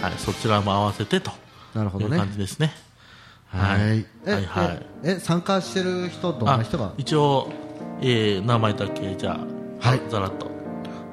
[0.01, 0.13] はい。
[0.19, 1.33] そちらも合わせてとい
[1.75, 2.19] うなるほどね。
[2.19, 2.73] 感じですね。
[3.49, 4.05] はい。
[4.27, 4.87] えはいはい。
[5.05, 6.87] ええ参加してる人どんな人が？
[6.87, 7.51] あ一応、
[8.01, 9.39] えー名前だけじゃ
[9.81, 10.51] あ、はい、ざらっと,、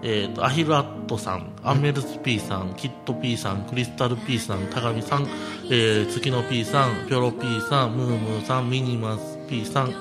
[0.01, 5.27] えー、とアヒルアットさん、アンメルス P さんキット P さんクリスタル P さん高見さん、
[5.69, 9.93] えー、月の P さんピョロ P さんムームーさんミニマス P さん、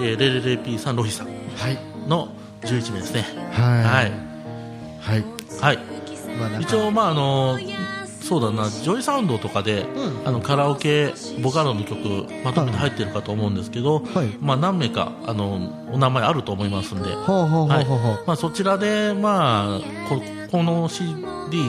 [0.00, 1.28] えーレレレ P さんロヒさん
[2.08, 2.28] の
[2.62, 3.24] 11名ですね。
[3.52, 3.84] はい。
[3.84, 4.12] はい。
[5.00, 5.24] はい。
[5.60, 5.78] はい。
[6.38, 7.58] まあ一応まああの
[8.20, 8.68] そうだな。
[8.68, 9.86] ジョイサウンドとかで、
[10.24, 14.02] あのカラオケボカロの曲まとめて入ってるかと思うんですけど、
[14.40, 18.12] まあ何名かあのお名前あると思いますんで、ほうほうほうほうほう。
[18.12, 18.24] はい。
[18.26, 20.20] まあそちらでまあこ
[20.50, 21.06] この CD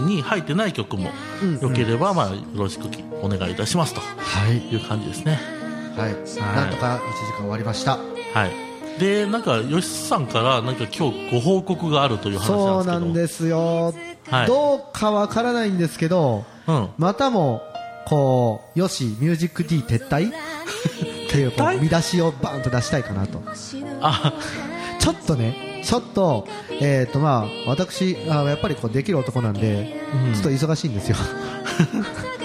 [0.02, 1.12] に入ってない曲も
[1.44, 1.56] うん。
[1.56, 2.88] うんよければまあよろしく
[3.22, 4.02] お願いいたしますと
[4.52, 4.76] い。
[4.76, 5.58] う感じですね。
[5.98, 6.14] はい、
[6.56, 7.98] なんとか1時間終わりました
[8.34, 8.52] はい。
[9.00, 13.00] でなんか吉さんからなんか今日ご報告があるという話なんそうですけど。
[13.00, 13.94] なんですよ、
[14.30, 14.48] はい。
[14.48, 16.46] どうかわからないんですけど、
[16.98, 17.62] またも
[18.08, 20.32] こうよしミュージック D 撤退？
[21.28, 23.42] っていうこう見出しをバーンと出したいかなと。
[25.00, 26.48] ちょっとねちょっと,、
[26.82, 30.02] えーとまあ、私あやっぱりこうできる男なんで、
[30.34, 31.16] ちょっと忙しいんですよ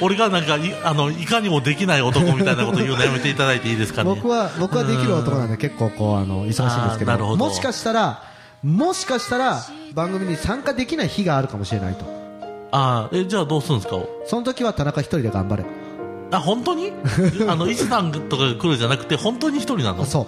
[0.00, 4.14] 俺がなんかいあのいかにもできない男みたいなこと言うのやめていただいていいですかね？
[4.14, 7.36] 僕は僕はできる男なんで結構こうあの忙しいんですけあーなるほど。
[7.38, 8.22] どもしかしたら
[8.62, 9.60] もしかしたら
[9.94, 12.04] 番組に参加できない日があるかもしれないと。
[12.70, 13.98] あーえじゃあどうするんですか？
[14.26, 15.64] その時は田中一人で頑張れ
[16.30, 16.92] あ本当に？
[17.48, 20.04] あの石さんとかが来るじゃなくて本当に一人なの？
[20.04, 20.26] そう。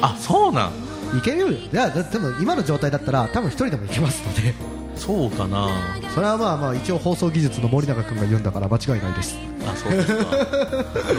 [0.00, 0.70] あそうなん。
[1.18, 1.48] いけるよ。
[1.48, 4.54] いやだでも今の状態だったら多分一人でもいけますので
[4.96, 5.68] そうかな。
[6.14, 9.36] それはまあまあ一応放送技術の森永君が言うんだから間違いないです。
[9.66, 10.24] あそうですか。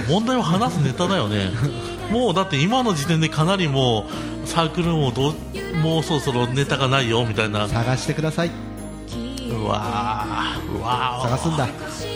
[0.09, 1.49] 問題は話すネタだよね。
[2.11, 4.05] もうだって今の時点でかなりも
[4.43, 5.33] うサークルもどう
[5.77, 7.67] もうそろそろネタがないよみたいな。
[7.67, 8.51] 探してください。
[9.49, 11.29] うわーうわー。
[11.29, 11.67] 探すんだ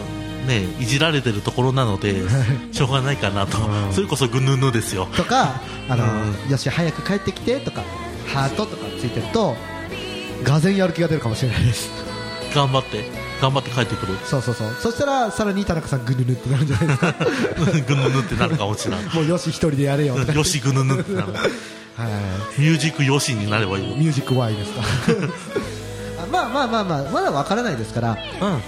[0.49, 2.14] ねいじられてるところなので
[2.72, 3.59] しょうがないかなと、
[3.92, 5.07] それこそぐぬぬですよ。
[5.16, 6.07] とかあの、
[6.51, 7.82] よし早く帰ってきてとか
[8.26, 9.55] ハートとかついてると
[10.42, 11.90] がぜんやる気が出るかもしれないです。
[12.55, 13.05] 頑張って
[13.40, 14.14] 頑張って帰ってくる。
[14.24, 14.76] そうそうそう。
[14.80, 17.14] そしたらさらに田中さんぐぬぬってなるんじゃないですか。
[17.86, 19.05] ぐぬぬってなるかもしれない。
[19.14, 20.18] もうよし一人でやれよ。
[20.18, 21.32] よしぐぬぬってなる。
[21.38, 22.61] はい。
[22.61, 24.82] ミュージックよしになればいいミュージックワイですか
[26.22, 28.16] あまあまあまあまあまだわからないですから、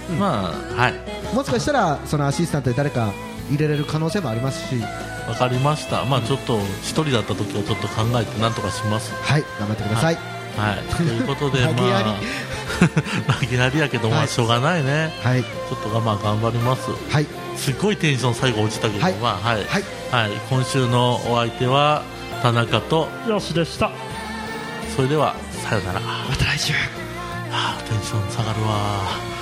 [0.09, 3.13] うん、まあはいもしかしたらそのアシスタントで誰か
[3.49, 4.81] 入れれる可能性もありますし。
[5.27, 6.03] わかりました。
[6.05, 9.13] まあちょっと一人だった時はちょっと考えてなんとかします。
[9.13, 9.43] はい。
[9.59, 10.15] 頑張ってください。
[10.57, 12.05] はい、ということで 投げやり。
[12.05, 12.15] ま
[13.29, 14.27] あ投げやりやけど、まあはい。
[14.27, 15.13] しょうがないね。
[15.23, 15.43] はい。
[15.43, 16.91] ちょっとまあ頑張ります。
[17.09, 17.27] はい。
[17.55, 19.13] すっごいテンション最後落ちたけど、はい。
[19.13, 19.83] まあはい、はい。
[20.11, 22.03] はい、今週のお相手は
[22.41, 23.07] 田中と。
[23.27, 23.91] よしでした。
[24.95, 25.35] それでは
[25.69, 25.99] さよなら。
[26.01, 26.73] また来週。
[26.73, 26.79] は
[27.51, 29.40] あテンション下がるわ